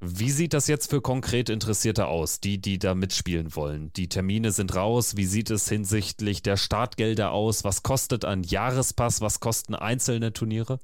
Wie 0.00 0.30
sieht 0.30 0.54
das 0.54 0.68
jetzt 0.68 0.90
für 0.90 1.00
konkret 1.00 1.48
Interessierte 1.48 2.06
aus, 2.06 2.38
die, 2.38 2.60
die 2.60 2.78
da 2.78 2.94
mitspielen 2.94 3.56
wollen? 3.56 3.92
Die 3.94 4.08
Termine 4.08 4.52
sind 4.52 4.76
raus. 4.76 5.16
Wie 5.16 5.24
sieht 5.24 5.50
es 5.50 5.68
hinsichtlich 5.68 6.40
der 6.40 6.56
Startgelder 6.56 7.32
aus? 7.32 7.64
Was 7.64 7.82
kostet 7.82 8.24
ein 8.24 8.44
Jahrespass? 8.44 9.20
Was 9.20 9.40
kosten 9.40 9.74
einzelne 9.74 10.32
Turniere? 10.32 10.78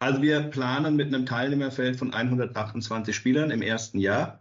Also 0.00 0.20
wir 0.20 0.42
planen 0.42 0.96
mit 0.96 1.08
einem 1.08 1.24
Teilnehmerfeld 1.24 1.96
von 1.96 2.12
128 2.12 3.16
Spielern 3.16 3.50
im 3.50 3.62
ersten 3.62 3.98
Jahr. 3.98 4.38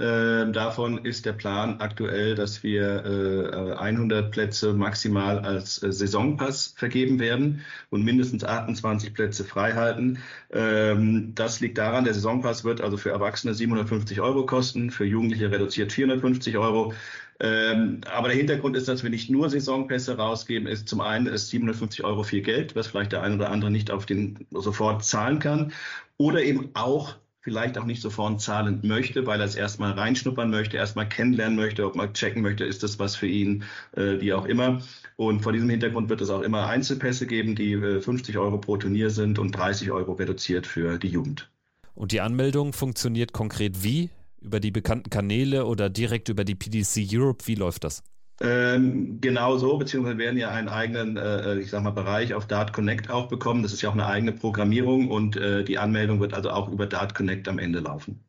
Äh, 0.00 0.50
davon 0.50 1.04
ist 1.04 1.26
der 1.26 1.34
Plan 1.34 1.78
aktuell, 1.80 2.34
dass 2.34 2.62
wir 2.62 3.04
äh, 3.04 3.72
100 3.74 4.30
Plätze 4.30 4.72
maximal 4.72 5.40
als 5.40 5.82
äh, 5.82 5.92
Saisonpass 5.92 6.72
vergeben 6.74 7.18
werden 7.18 7.60
und 7.90 8.02
mindestens 8.02 8.42
28 8.42 9.12
Plätze 9.12 9.44
frei 9.44 9.74
halten. 9.74 10.18
Ähm, 10.50 11.34
das 11.34 11.60
liegt 11.60 11.76
daran, 11.76 12.04
der 12.04 12.14
Saisonpass 12.14 12.64
wird 12.64 12.80
also 12.80 12.96
für 12.96 13.10
Erwachsene 13.10 13.52
750 13.52 14.22
Euro 14.22 14.46
kosten, 14.46 14.90
für 14.90 15.04
Jugendliche 15.04 15.50
reduziert 15.50 15.92
450 15.92 16.56
Euro. 16.56 16.94
Ähm, 17.38 18.00
aber 18.10 18.28
der 18.28 18.38
Hintergrund 18.38 18.78
ist, 18.78 18.88
dass 18.88 19.02
wir 19.02 19.10
nicht 19.10 19.28
nur 19.28 19.50
Saisonpässe 19.50 20.16
rausgeben. 20.16 20.66
Ist 20.66 20.88
zum 20.88 21.02
einen 21.02 21.26
ist 21.26 21.50
750 21.50 22.04
Euro 22.04 22.22
viel 22.22 22.40
Geld, 22.40 22.74
was 22.74 22.86
vielleicht 22.86 23.12
der 23.12 23.22
eine 23.22 23.34
oder 23.34 23.50
andere 23.50 23.70
nicht 23.70 23.90
auf 23.90 24.06
den 24.06 24.46
sofort 24.50 25.04
zahlen 25.04 25.40
kann, 25.40 25.72
oder 26.16 26.42
eben 26.42 26.70
auch 26.72 27.16
vielleicht 27.40 27.78
auch 27.78 27.84
nicht 27.84 28.02
sofort 28.02 28.40
zahlen 28.40 28.80
möchte, 28.82 29.26
weil 29.26 29.40
er 29.40 29.46
es 29.46 29.54
erstmal 29.54 29.92
reinschnuppern 29.92 30.50
möchte, 30.50 30.76
erstmal 30.76 31.08
kennenlernen 31.08 31.56
möchte, 31.56 31.86
ob 31.86 31.96
man 31.96 32.12
checken 32.12 32.42
möchte, 32.42 32.64
ist 32.64 32.82
das 32.82 32.98
was 32.98 33.16
für 33.16 33.26
ihn, 33.26 33.64
äh, 33.96 34.20
wie 34.20 34.32
auch 34.32 34.44
immer. 34.44 34.82
Und 35.16 35.40
vor 35.40 35.52
diesem 35.52 35.70
Hintergrund 35.70 36.08
wird 36.08 36.20
es 36.20 36.30
auch 36.30 36.42
immer 36.42 36.66
Einzelpässe 36.66 37.26
geben, 37.26 37.54
die 37.54 37.72
äh, 37.72 38.00
50 38.00 38.36
Euro 38.38 38.58
pro 38.58 38.76
Turnier 38.76 39.10
sind 39.10 39.38
und 39.38 39.52
30 39.52 39.90
Euro 39.90 40.12
reduziert 40.12 40.66
für 40.66 40.98
die 40.98 41.08
Jugend. 41.08 41.50
Und 41.94 42.12
die 42.12 42.20
Anmeldung 42.20 42.72
funktioniert 42.72 43.32
konkret 43.32 43.82
wie? 43.82 44.10
Über 44.40 44.60
die 44.60 44.70
bekannten 44.70 45.10
Kanäle 45.10 45.66
oder 45.66 45.90
direkt 45.90 46.28
über 46.30 46.44
die 46.44 46.54
PDC 46.54 47.06
Europe? 47.12 47.46
Wie 47.46 47.54
läuft 47.56 47.84
das? 47.84 48.02
Ähm, 48.42 49.18
genau 49.20 49.58
so, 49.58 49.76
beziehungsweise 49.76 50.16
werden 50.16 50.38
ja 50.38 50.50
einen 50.50 50.68
eigenen, 50.68 51.18
äh, 51.18 51.58
ich 51.58 51.70
sag 51.70 51.82
mal, 51.82 51.90
Bereich 51.90 52.32
auf 52.32 52.46
Dart 52.46 52.72
Connect 52.72 53.10
auch 53.10 53.28
bekommen. 53.28 53.62
Das 53.62 53.72
ist 53.72 53.82
ja 53.82 53.90
auch 53.90 53.94
eine 53.94 54.06
eigene 54.06 54.32
Programmierung 54.32 55.10
und 55.10 55.36
äh, 55.36 55.62
die 55.62 55.78
Anmeldung 55.78 56.20
wird 56.20 56.32
also 56.32 56.50
auch 56.50 56.70
über 56.70 56.86
Dart 56.86 57.14
Connect 57.14 57.48
am 57.48 57.58
Ende 57.58 57.80
laufen. 57.80 58.24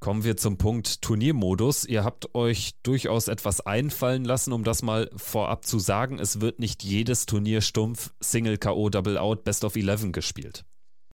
Kommen 0.00 0.22
wir 0.22 0.36
zum 0.36 0.58
Punkt 0.58 1.02
Turniermodus. 1.02 1.84
Ihr 1.84 2.04
habt 2.04 2.36
euch 2.36 2.74
durchaus 2.84 3.26
etwas 3.26 3.60
einfallen 3.66 4.24
lassen, 4.24 4.52
um 4.52 4.62
das 4.62 4.82
mal 4.82 5.10
vorab 5.16 5.64
zu 5.64 5.80
sagen. 5.80 6.20
Es 6.20 6.40
wird 6.40 6.60
nicht 6.60 6.84
jedes 6.84 7.26
Turnier 7.26 7.60
stumpf 7.60 8.12
Single 8.20 8.58
KO 8.58 8.90
Double 8.90 9.18
Out 9.18 9.42
Best 9.42 9.64
of 9.64 9.74
11 9.74 10.12
gespielt. 10.12 10.64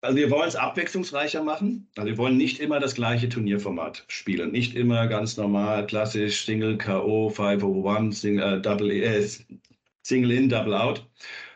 Also 0.03 0.17
wir 0.17 0.31
wollen 0.31 0.49
es 0.49 0.57
abwechslungsreicher 0.57 1.43
machen. 1.43 1.89
Also 1.97 2.09
wir 2.09 2.17
wollen 2.17 2.39
nicht 2.39 2.59
immer 2.59 2.81
das 2.81 2.95
gleiche 2.95 3.29
Turnierformat 3.29 4.05
spielen. 4.09 4.51
Nicht 4.51 4.75
immer 4.75 5.07
ganz 5.09 5.37
normal, 5.37 5.87
klassisch 5.87 6.45
Single 6.47 6.79
KO, 6.79 7.29
501, 7.29 8.21
Single, 8.21 8.59
äh, 8.59 8.61
Double, 8.63 8.91
äh, 8.91 9.29
Single 10.03 10.31
in, 10.31 10.49
Double 10.49 10.75
out, 10.75 11.07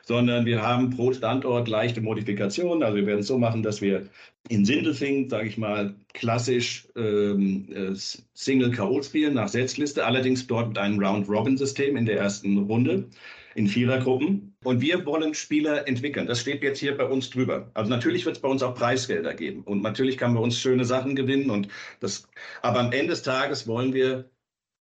sondern 0.02 0.44
wir 0.44 0.60
haben 0.60 0.90
pro 0.90 1.12
Standort 1.14 1.68
leichte 1.68 2.02
Modifikationen. 2.02 2.82
Also 2.82 2.96
wir 2.96 3.06
werden 3.06 3.20
es 3.20 3.28
so 3.28 3.38
machen, 3.38 3.62
dass 3.62 3.80
wir 3.80 4.10
in 4.50 4.66
Sindelfing, 4.66 5.30
sage 5.30 5.48
ich 5.48 5.56
mal, 5.56 5.94
klassisch 6.12 6.86
ähm, 6.96 7.66
äh, 7.74 7.94
Single 8.34 8.72
KO 8.72 9.02
spielen 9.02 9.34
nach 9.34 9.48
Setzliste, 9.48 10.04
allerdings 10.04 10.46
dort 10.46 10.68
mit 10.68 10.78
einem 10.78 11.02
Round-Robin-System 11.02 11.96
in 11.96 12.04
der 12.04 12.18
ersten 12.18 12.58
Runde 12.58 13.08
in 13.54 13.68
Vierergruppen. 13.68 14.56
Und 14.64 14.80
wir 14.80 15.04
wollen 15.06 15.34
Spieler 15.34 15.86
entwickeln. 15.86 16.26
Das 16.26 16.40
steht 16.40 16.62
jetzt 16.62 16.78
hier 16.78 16.96
bei 16.96 17.04
uns 17.04 17.30
drüber. 17.30 17.70
Also 17.74 17.90
natürlich 17.90 18.24
wird 18.24 18.36
es 18.36 18.42
bei 18.42 18.48
uns 18.48 18.62
auch 18.62 18.74
Preisgelder 18.74 19.34
geben. 19.34 19.62
Und 19.62 19.82
natürlich 19.82 20.18
kann 20.18 20.34
bei 20.34 20.40
uns 20.40 20.58
schöne 20.58 20.84
Sachen 20.84 21.14
gewinnen. 21.14 21.50
Und 21.50 21.68
das, 22.00 22.28
aber 22.62 22.80
am 22.80 22.92
Ende 22.92 23.08
des 23.08 23.22
Tages 23.22 23.66
wollen 23.66 23.92
wir 23.92 24.30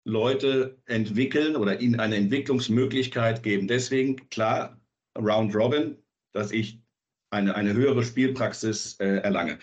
Leute 0.06 0.78
entwickeln 0.86 1.56
oder 1.56 1.82
ihnen 1.82 2.00
eine 2.00 2.16
Entwicklungsmöglichkeit 2.16 3.44
geben. 3.44 3.68
Deswegen, 3.68 4.30
klar, 4.30 4.80
Round 5.18 5.54
Robin, 5.54 5.98
dass 6.34 6.52
ich 6.52 6.82
eine, 7.30 7.56
eine 7.56 7.74
höhere 7.74 8.04
Spielpraxis 8.04 9.00
äh, 9.00 9.18
erlange. 9.18 9.60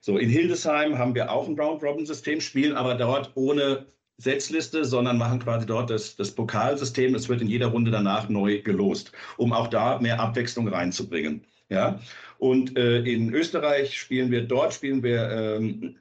So, 0.00 0.16
in 0.16 0.30
Hildesheim 0.30 0.98
haben 0.98 1.14
wir 1.14 1.32
auch 1.32 1.48
ein 1.48 1.58
Round 1.58 1.82
Robin 1.82 2.06
System, 2.06 2.40
spielen 2.40 2.76
aber 2.76 2.94
dort 2.94 3.32
ohne 3.34 3.86
Setzliste, 4.18 4.84
sondern 4.84 5.16
machen 5.16 5.38
quasi 5.38 5.64
dort 5.64 5.90
das, 5.90 6.16
das 6.16 6.32
Pokalsystem. 6.32 7.14
Es 7.14 7.28
wird 7.28 7.40
in 7.40 7.48
jeder 7.48 7.68
Runde 7.68 7.90
danach 7.90 8.28
neu 8.28 8.60
gelost, 8.62 9.12
um 9.36 9.52
auch 9.52 9.68
da 9.68 9.98
mehr 10.00 10.20
Abwechslung 10.20 10.68
reinzubringen. 10.68 11.44
Ja, 11.70 12.00
und 12.38 12.76
äh, 12.78 13.00
in 13.00 13.32
Österreich 13.32 13.98
spielen 13.98 14.30
wir 14.30 14.46
dort 14.46 14.72
spielen 14.72 15.02
wir 15.02 15.30
ähm, 15.30 15.98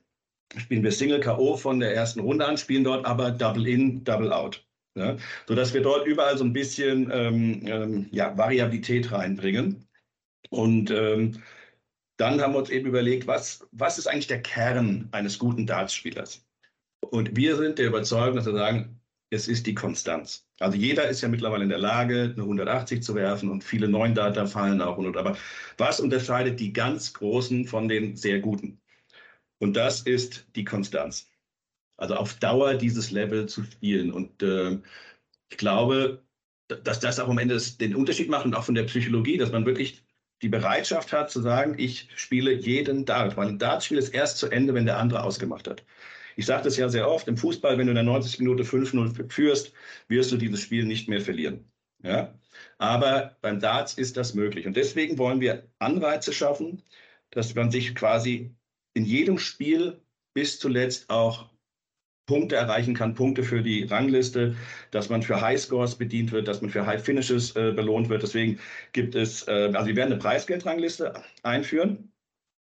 spielen 0.56 0.84
wir 0.84 0.92
Single 0.92 1.20
KO 1.20 1.58
von 1.58 1.80
der 1.80 1.94
ersten 1.94 2.22
Runde 2.22 2.46
an, 2.46 2.58
spielen 2.58 2.84
dort 2.84 3.06
aber 3.06 3.32
Double 3.32 3.68
In, 3.68 4.04
Double 4.04 4.32
Out. 4.32 4.66
Ja, 4.96 5.16
sodass 5.48 5.74
wir 5.74 5.82
dort 5.82 6.08
überall 6.08 6.38
so 6.38 6.44
ein 6.44 6.54
bisschen 6.54 7.12
ähm, 7.14 7.62
ähm, 7.68 8.08
ja, 8.12 8.36
Variabilität 8.36 9.12
reinbringen. 9.12 9.88
Und 10.50 10.90
ähm, 10.90 11.44
dann 12.18 12.42
haben 12.42 12.54
wir 12.54 12.60
uns 12.60 12.72
eben 12.72 12.88
überlegt, 12.88 13.28
was, 13.28 13.68
was 13.72 14.00
ist 14.00 14.08
eigentlich 14.08 14.28
der 14.28 14.42
Kern 14.42 15.08
eines 15.12 15.38
guten 15.38 15.68
Dartspielers? 15.68 16.47
Und 17.02 17.36
wir 17.36 17.56
sind 17.56 17.80
der 17.80 17.88
Überzeugung, 17.88 18.36
dass 18.36 18.46
wir 18.46 18.54
sagen, 18.54 19.00
es 19.30 19.48
ist 19.48 19.68
die 19.68 19.76
Konstanz. 19.76 20.48
Also 20.60 20.78
jeder 20.78 21.08
ist 21.10 21.22
ja 21.22 21.28
mittlerweile 21.28 21.64
in 21.64 21.70
der 21.70 21.80
Lage, 21.80 22.34
eine 22.34 22.44
180 22.44 23.04
zu 23.04 23.14
werfen 23.16 23.50
und 23.50 23.64
viele 23.64 23.88
neuen 23.88 24.16
Data 24.16 24.46
fallen 24.46 24.82
auch. 24.82 24.98
Und, 24.98 25.18
aber 25.18 25.38
was 25.78 26.00
unterscheidet 26.00 26.60
die 26.60 26.74
ganz 26.74 27.14
Großen 27.14 27.66
von 27.66 27.88
den 27.88 28.16
sehr 28.16 28.40
Guten? 28.40 28.80
Und 29.60 29.76
das 29.76 30.02
ist 30.02 30.48
die 30.56 30.64
Konstanz. 30.66 31.30
Also 31.98 32.16
auf 32.16 32.36
Dauer 32.36 32.76
dieses 32.76 33.12
Level 33.12 33.48
zu 33.48 33.64
spielen. 33.64 34.12
Und 34.12 34.44
äh, 34.44 34.80
ich 35.50 35.58
glaube, 35.58 36.24
dass 36.68 37.00
das 37.00 37.20
auch 37.20 37.30
am 37.30 37.38
Ende 37.38 37.60
den 37.80 37.96
Unterschied 37.96 38.30
macht 38.30 38.46
und 38.46 38.56
auch 38.56 38.64
von 38.64 38.76
der 38.76 38.84
Psychologie, 38.84 39.38
dass 39.38 39.52
man 39.52 39.66
wirklich 39.66 40.04
die 40.42 40.50
Bereitschaft 40.50 41.12
hat 41.14 41.32
zu 41.32 41.42
sagen, 41.42 41.76
ich 41.78 42.10
spiele 42.16 42.52
jeden 42.54 43.06
Dart. 43.06 43.36
Weil 43.38 43.48
ein 43.48 43.60
Dartspiel 43.60 43.98
ist 43.98 44.10
erst 44.10 44.38
zu 44.38 44.50
Ende, 44.50 44.74
wenn 44.74 44.86
der 44.86 45.00
andere 45.00 45.24
ausgemacht 45.24 45.68
hat. 45.68 45.84
Ich 46.38 46.46
sage 46.46 46.64
das 46.64 46.78
ja 46.78 46.88
sehr 46.88 47.10
oft, 47.10 47.28
im 47.28 47.36
Fußball, 47.36 47.78
wenn 47.78 47.88
du 47.88 47.92
in 47.92 47.96
der 47.96 48.04
90 48.04 48.40
Minute 48.40 48.64
5-0 48.64 49.30
führst, 49.32 49.74
wirst 50.08 50.32
du 50.32 50.38
dieses 50.38 50.62
Spiel 50.62 50.86
nicht 50.86 51.10
mehr 51.10 51.20
verlieren. 51.20 51.66
Ja? 52.04 52.34
Aber 52.78 53.36
beim 53.42 53.60
Darts 53.60 53.96
ist 53.96 54.18
das 54.18 54.36
möglich. 54.36 54.68
Und 54.68 54.78
deswegen 54.78 55.18
wollen 55.18 55.42
wir 55.42 55.68
Anreize 55.80 56.32
schaffen, 56.32 56.84
dass 57.32 57.56
man 57.56 57.72
sich 57.72 57.96
quasi 57.96 58.56
in 58.94 59.04
jedem 59.04 59.40
Spiel 59.40 60.00
bis 60.36 60.60
zuletzt 60.60 61.10
auch 61.10 61.50
Punkte 62.28 62.56
erreichen 62.56 62.94
kann, 62.94 63.16
Punkte 63.16 63.42
für 63.42 63.64
die 63.64 63.86
Rangliste, 63.86 64.56
dass 64.92 65.10
man 65.10 65.24
für 65.24 65.42
Highscores 65.42 65.96
bedient 65.96 66.32
wird, 66.32 66.48
dass 66.48 66.62
man 66.62 66.70
für 66.70 66.86
High 66.86 67.04
Finishes 67.04 67.56
äh, 67.56 67.72
belohnt 67.72 68.10
wird. 68.10 68.22
Deswegen 68.22 68.60
gibt 68.92 69.16
es, 69.16 69.48
äh, 69.48 69.72
also 69.74 69.88
wir 69.88 69.96
werden 69.96 70.12
eine 70.12 70.22
Preisgeldrangliste 70.22 71.24
einführen, 71.42 72.12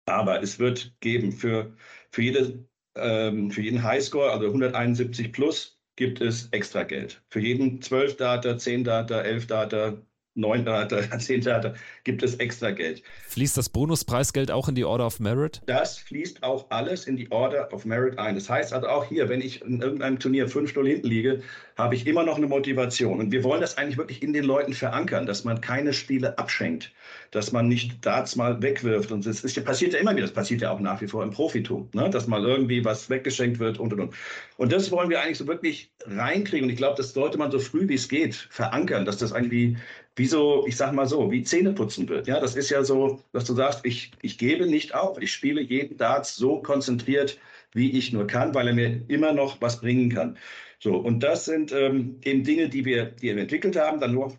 aber 0.05 0.41
es 0.41 0.59
wird 0.59 0.95
geben 1.01 1.33
für, 1.33 1.75
für 2.11 2.21
jede 2.21 2.65
ähm, 2.95 3.51
für 3.51 3.61
jeden 3.61 3.83
Highscore, 3.83 4.31
also 4.31 4.47
171 4.47 5.31
plus, 5.31 5.79
gibt 5.95 6.21
es 6.21 6.49
extra 6.51 6.83
Geld. 6.83 7.23
Für 7.29 7.39
jeden 7.39 7.81
12 7.81 8.17
Data, 8.17 8.57
10 8.57 8.83
Data, 8.83 9.21
11 9.21 9.47
Data, 9.47 9.97
9 10.35 10.65
Data, 10.65 11.17
10 11.17 11.41
Data 11.41 11.73
gibt 12.03 12.21
es 12.23 12.35
extra 12.35 12.71
Geld. 12.71 13.01
Fließt 13.27 13.57
das 13.57 13.69
Bonuspreisgeld 13.69 14.51
auch 14.51 14.67
in 14.67 14.75
die 14.75 14.85
Order 14.85 15.07
of 15.07 15.19
Merit? 15.19 15.61
Das 15.65 15.97
fließt 15.97 16.43
auch 16.43 16.69
alles 16.69 17.07
in 17.07 17.15
die 17.17 17.31
Order 17.31 17.71
of 17.73 17.85
Merit 17.85 18.19
ein. 18.19 18.35
Das 18.35 18.49
heißt 18.49 18.73
also 18.73 18.87
auch 18.87 19.05
hier, 19.05 19.29
wenn 19.29 19.41
ich 19.41 19.61
in 19.61 19.81
irgendeinem 19.81 20.19
Turnier 20.19 20.47
5-0 20.47 20.85
hinten 20.85 21.07
liege, 21.07 21.41
habe 21.77 21.95
ich 21.95 22.05
immer 22.05 22.23
noch 22.23 22.37
eine 22.37 22.47
Motivation. 22.47 23.19
Und 23.19 23.31
wir 23.31 23.43
wollen 23.43 23.61
das 23.61 23.77
eigentlich 23.77 23.97
wirklich 23.97 24.21
in 24.21 24.33
den 24.33 24.43
Leuten 24.43 24.73
verankern, 24.73 25.25
dass 25.25 25.43
man 25.43 25.61
keine 25.61 25.93
Spiele 25.93 26.37
abschenkt 26.37 26.91
dass 27.35 27.51
man 27.51 27.67
nicht 27.67 28.05
Darts 28.05 28.37
mal 28.37 28.61
wegwirft. 28.61 29.11
Und 29.11 29.25
es 29.25 29.41
passiert 29.63 29.93
ja 29.93 29.99
immer 29.99 30.11
wieder, 30.11 30.21
das 30.21 30.33
passiert 30.33 30.61
ja 30.61 30.71
auch 30.71 30.79
nach 30.79 31.01
wie 31.01 31.07
vor 31.07 31.21
im 31.21 31.31
Profitum, 31.31 31.89
ne? 31.93 32.09
dass 32.09 32.27
mal 32.27 32.43
irgendwie 32.43 32.85
was 32.85 33.09
weggeschenkt 33.09 33.59
wird 33.59 33.77
und 33.77 33.91
und 33.93 33.99
und. 33.99 34.13
Und 34.57 34.71
das 34.71 34.89
wollen 34.89 35.09
wir 35.09 35.21
eigentlich 35.21 35.37
so 35.37 35.45
wirklich 35.45 35.91
reinkriegen. 36.05 36.65
Und 36.65 36.69
ich 36.69 36.77
glaube, 36.77 36.95
das 36.95 37.13
sollte 37.13 37.37
man 37.37 37.51
so 37.51 37.59
früh 37.59 37.89
wie 37.89 37.95
es 37.95 38.07
geht 38.07 38.35
verankern, 38.35 39.03
dass 39.05 39.17
das 39.17 39.31
irgendwie 39.31 39.77
wie 40.15 40.25
so, 40.25 40.65
ich 40.67 40.77
sag 40.77 40.93
mal 40.93 41.07
so, 41.07 41.31
wie 41.31 41.43
Zähneputzen 41.43 42.07
wird. 42.07 42.27
Ja, 42.27 42.39
das 42.39 42.55
ist 42.55 42.69
ja 42.69 42.83
so, 42.83 43.21
dass 43.33 43.45
du 43.45 43.53
sagst, 43.53 43.81
ich, 43.85 44.11
ich 44.21 44.37
gebe 44.37 44.65
nicht 44.65 44.95
auf, 44.95 45.21
ich 45.21 45.31
spiele 45.33 45.61
jeden 45.61 45.97
Darts 45.97 46.35
so 46.35 46.61
konzentriert, 46.61 47.37
wie 47.73 47.91
ich 47.91 48.13
nur 48.13 48.25
kann, 48.27 48.53
weil 48.55 48.67
er 48.67 48.73
mir 48.73 49.01
immer 49.09 49.33
noch 49.33 49.59
was 49.61 49.81
bringen 49.81 50.09
kann. 50.09 50.37
So, 50.79 50.95
und 50.95 51.21
das 51.21 51.45
sind 51.45 51.71
ähm, 51.73 52.19
eben 52.23 52.43
Dinge, 52.43 52.69
die 52.69 52.85
wir, 52.85 53.05
die 53.07 53.35
wir 53.35 53.41
entwickelt 53.41 53.75
haben, 53.75 53.99
dann 53.99 54.13
nur 54.13 54.37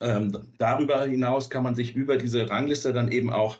ähm, 0.00 0.36
darüber 0.58 1.04
hinaus 1.04 1.50
kann 1.50 1.62
man 1.62 1.74
sich 1.74 1.94
über 1.94 2.16
diese 2.16 2.48
Rangliste 2.50 2.92
dann 2.92 3.10
eben 3.10 3.30
auch 3.30 3.58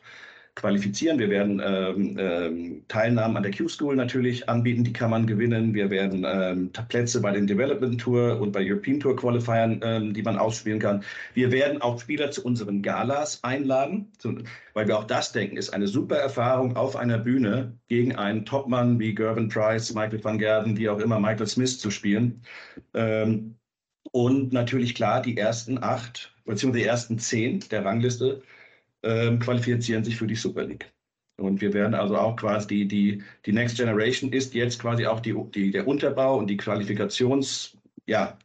qualifizieren. 0.54 1.18
Wir 1.18 1.30
werden 1.30 1.62
ähm, 1.64 2.16
ähm, 2.18 2.84
Teilnahmen 2.88 3.36
an 3.36 3.42
der 3.42 3.52
Q-School 3.52 3.96
natürlich 3.96 4.48
anbieten, 4.48 4.84
die 4.84 4.92
kann 4.92 5.10
man 5.10 5.26
gewinnen. 5.26 5.72
Wir 5.72 5.88
werden 5.88 6.26
ähm, 6.28 6.70
Plätze 6.88 7.22
bei 7.22 7.30
den 7.32 7.46
Development 7.46 7.98
Tour 7.98 8.38
und 8.40 8.52
bei 8.52 8.60
European 8.62 9.00
Tour 9.00 9.16
Qualifiern, 9.16 9.80
ähm, 9.82 10.12
die 10.12 10.22
man 10.22 10.38
ausspielen 10.38 10.78
kann. 10.78 11.02
Wir 11.32 11.50
werden 11.52 11.80
auch 11.80 11.98
Spieler 11.98 12.30
zu 12.30 12.44
unseren 12.44 12.82
Galas 12.82 13.42
einladen, 13.42 14.12
zu, 14.18 14.42
weil 14.74 14.86
wir 14.86 14.98
auch 14.98 15.04
das 15.04 15.32
denken, 15.32 15.56
ist 15.56 15.70
eine 15.70 15.88
super 15.88 16.16
Erfahrung 16.16 16.76
auf 16.76 16.96
einer 16.96 17.18
Bühne 17.18 17.78
gegen 17.88 18.14
einen 18.16 18.44
Topmann 18.44 18.98
wie 19.00 19.14
Gervin 19.14 19.48
Price, 19.48 19.94
Michael 19.94 20.22
van 20.22 20.38
Gerden, 20.38 20.76
wie 20.76 20.90
auch 20.90 20.98
immer, 20.98 21.18
Michael 21.18 21.46
Smith 21.46 21.78
zu 21.80 21.90
spielen. 21.90 22.42
Ähm, 22.92 23.56
und 24.10 24.52
natürlich 24.52 24.94
klar, 24.94 25.22
die 25.22 25.38
ersten 25.38 25.82
acht, 25.82 26.34
beziehungsweise 26.44 26.82
die 26.82 26.88
ersten 26.88 27.18
zehn 27.18 27.60
der 27.70 27.84
Rangliste 27.84 28.42
äh, 29.02 29.36
qualifizieren 29.36 30.04
sich 30.04 30.16
für 30.16 30.26
die 30.26 30.34
Super 30.34 30.64
League. 30.64 30.92
Und 31.38 31.60
wir 31.60 31.72
werden 31.72 31.94
also 31.94 32.16
auch 32.16 32.36
quasi 32.36 32.68
die, 32.68 32.88
die, 32.88 33.22
die 33.46 33.52
Next 33.52 33.76
Generation 33.76 34.32
ist 34.32 34.54
jetzt 34.54 34.80
quasi 34.80 35.06
auch 35.06 35.20
die, 35.20 35.34
die, 35.54 35.70
der 35.70 35.88
Unterbau 35.88 36.38
und 36.38 36.48
die 36.48 36.56
Qualifikations, 36.56 37.76
ja, 38.06 38.38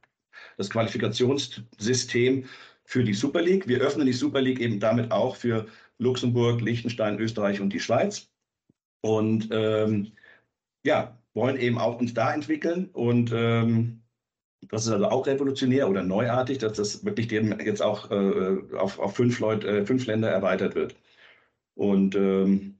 das 0.57 0.69
Qualifikationssystem 0.69 2.45
für 2.85 3.03
die 3.03 3.13
Super 3.13 3.41
League. 3.41 3.67
Wir 3.67 3.79
öffnen 3.81 4.07
die 4.07 4.13
Super 4.13 4.41
League 4.41 4.59
eben 4.59 4.79
damit 4.79 5.11
auch 5.11 5.35
für 5.35 5.67
Luxemburg, 5.99 6.61
Liechtenstein, 6.61 7.19
Österreich 7.19 7.61
und 7.61 7.71
die 7.71 7.79
Schweiz. 7.79 8.29
Und 9.01 9.49
ähm, 9.51 10.13
ja, 10.83 11.17
wollen 11.33 11.57
eben 11.57 11.77
auch 11.77 11.99
uns 11.99 12.13
da 12.13 12.33
entwickeln 12.33 12.89
und 12.93 13.31
ähm, 13.33 14.01
das 14.61 14.85
ist 14.85 14.91
also 14.91 15.05
auch 15.05 15.27
revolutionär 15.27 15.89
oder 15.89 16.03
neuartig, 16.03 16.57
dass 16.59 16.73
das 16.73 17.05
wirklich 17.05 17.27
dem 17.27 17.59
jetzt 17.59 17.81
auch 17.81 18.11
äh, 18.11 18.57
auf, 18.77 18.99
auf 18.99 19.15
fünf, 19.15 19.39
Leute, 19.39 19.67
äh, 19.67 19.85
fünf 19.85 20.05
Länder 20.07 20.29
erweitert 20.29 20.75
wird. 20.75 20.95
Und, 21.75 22.15
ähm, 22.15 22.79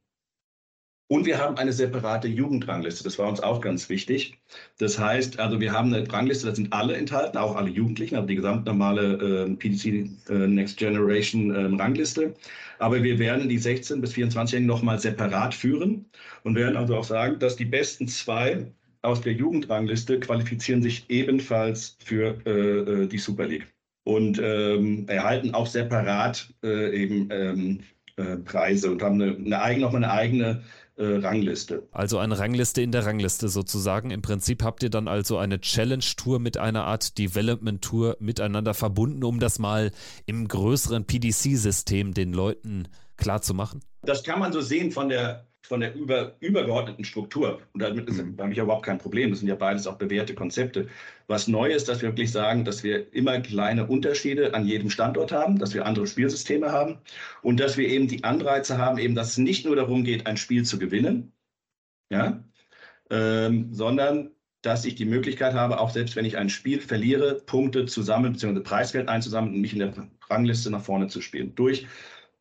und 1.09 1.25
wir 1.25 1.37
haben 1.37 1.57
eine 1.57 1.71
separate 1.71 2.27
Jugendrangliste. 2.27 3.03
Das 3.03 3.17
war 3.17 3.29
uns 3.29 3.39
auch 3.39 3.61
ganz 3.61 3.87
wichtig. 3.89 4.39
Das 4.77 4.99
heißt, 4.99 5.39
also 5.39 5.61
wir 5.61 5.71
haben 5.71 5.93
eine 5.93 6.11
Rangliste, 6.11 6.47
da 6.47 6.55
sind 6.55 6.73
alle 6.73 6.97
enthalten, 6.97 7.37
auch 7.37 7.55
alle 7.55 7.69
Jugendlichen, 7.69 8.15
also 8.15 8.27
die 8.27 8.35
gesamtnormale 8.35 9.45
äh, 9.45 9.55
PDC 9.55 10.29
Next 10.29 10.77
Generation 10.77 11.55
äh, 11.55 11.81
Rangliste. 11.81 12.33
Aber 12.79 13.03
wir 13.03 13.19
werden 13.19 13.47
die 13.47 13.59
16- 13.59 14.01
bis 14.01 14.13
24-Jährigen 14.13 14.67
nochmal 14.67 14.99
separat 14.99 15.53
führen 15.53 16.05
und 16.43 16.55
werden 16.55 16.75
also 16.75 16.97
auch 16.97 17.05
sagen, 17.05 17.39
dass 17.39 17.55
die 17.55 17.65
besten 17.65 18.07
zwei 18.09 18.67
aus 19.07 19.21
der 19.21 19.33
Jugendrangliste 19.33 20.19
qualifizieren 20.19 20.83
sich 20.83 21.09
ebenfalls 21.09 21.97
für 22.03 22.37
äh, 22.45 23.03
äh, 23.03 23.07
die 23.07 23.17
Super 23.17 23.47
League 23.47 23.67
und 24.03 24.39
ähm, 24.41 25.07
erhalten 25.07 25.53
auch 25.53 25.67
separat 25.67 26.53
äh, 26.63 26.95
eben 26.95 27.29
ähm, 27.31 27.79
äh, 28.17 28.37
Preise 28.37 28.91
und 28.91 29.01
haben 29.01 29.21
eine, 29.21 29.35
eine 29.35 29.61
eigene, 29.61 29.85
nochmal 29.85 30.03
eine 30.03 30.13
eigene 30.13 30.63
äh, 30.95 31.05
Rangliste. 31.05 31.87
Also 31.91 32.17
eine 32.17 32.39
Rangliste 32.39 32.81
in 32.81 32.91
der 32.91 33.05
Rangliste 33.05 33.49
sozusagen. 33.49 34.11
Im 34.11 34.21
Prinzip 34.21 34.63
habt 34.63 34.81
ihr 34.83 34.89
dann 34.89 35.07
also 35.07 35.37
eine 35.37 35.61
Challenge-Tour 35.61 36.39
mit 36.39 36.57
einer 36.57 36.85
Art 36.85 37.17
Development-Tour 37.17 38.17
miteinander 38.19 38.73
verbunden, 38.73 39.23
um 39.23 39.39
das 39.39 39.59
mal 39.59 39.91
im 40.25 40.47
größeren 40.47 41.05
PDC-System 41.05 42.13
den 42.13 42.33
Leuten 42.33 42.87
klar 43.17 43.41
zu 43.41 43.53
machen? 43.53 43.81
Das 44.01 44.23
kann 44.23 44.39
man 44.39 44.53
so 44.53 44.61
sehen 44.61 44.91
von 44.91 45.09
der 45.09 45.47
von 45.67 45.81
der 45.81 45.93
über, 45.93 46.35
übergeordneten 46.39 47.03
Struktur. 47.03 47.61
Und 47.73 47.81
damit 47.81 48.07
ist, 48.07 48.23
mhm. 48.23 48.37
habe 48.39 48.51
ich 48.51 48.57
ja 48.57 48.63
überhaupt 48.63 48.85
kein 48.85 48.97
Problem. 48.97 49.29
Das 49.29 49.39
sind 49.39 49.47
ja 49.47 49.55
beides 49.55 49.85
auch 49.85 49.97
bewährte 49.97 50.33
Konzepte. 50.33 50.87
Was 51.27 51.47
neu 51.47 51.71
ist, 51.71 51.89
dass 51.89 52.01
wir 52.01 52.09
wirklich 52.09 52.31
sagen, 52.31 52.65
dass 52.65 52.83
wir 52.83 53.13
immer 53.13 53.39
kleine 53.39 53.85
Unterschiede 53.85 54.53
an 54.53 54.65
jedem 54.65 54.89
Standort 54.89 55.31
haben, 55.31 55.59
dass 55.59 55.73
wir 55.73 55.85
andere 55.85 56.07
Spielsysteme 56.07 56.71
haben 56.71 56.99
und 57.41 57.59
dass 57.59 57.77
wir 57.77 57.87
eben 57.87 58.07
die 58.07 58.23
Anreize 58.23 58.77
haben, 58.77 58.97
eben, 58.97 59.15
dass 59.15 59.31
es 59.31 59.37
nicht 59.37 59.65
nur 59.65 59.75
darum 59.75 60.03
geht, 60.03 60.25
ein 60.25 60.37
Spiel 60.37 60.63
zu 60.63 60.79
gewinnen, 60.79 61.33
ja, 62.09 62.43
ähm, 63.09 63.73
sondern 63.73 64.31
dass 64.61 64.85
ich 64.85 64.95
die 64.95 65.05
Möglichkeit 65.05 65.53
habe, 65.53 65.79
auch 65.79 65.91
selbst 65.91 66.15
wenn 66.15 66.25
ich 66.25 66.37
ein 66.37 66.49
Spiel 66.49 66.81
verliere, 66.81 67.35
Punkte 67.45 67.85
zusammen 67.85 68.33
bzw. 68.33 68.59
Preisgeld 68.61 69.07
einzusammeln 69.07 69.55
und 69.55 69.61
mich 69.61 69.73
in 69.73 69.79
der 69.79 69.93
Rangliste 70.29 70.69
nach 70.71 70.83
vorne 70.83 71.07
zu 71.07 71.21
spielen. 71.21 71.55
Durch 71.55 71.87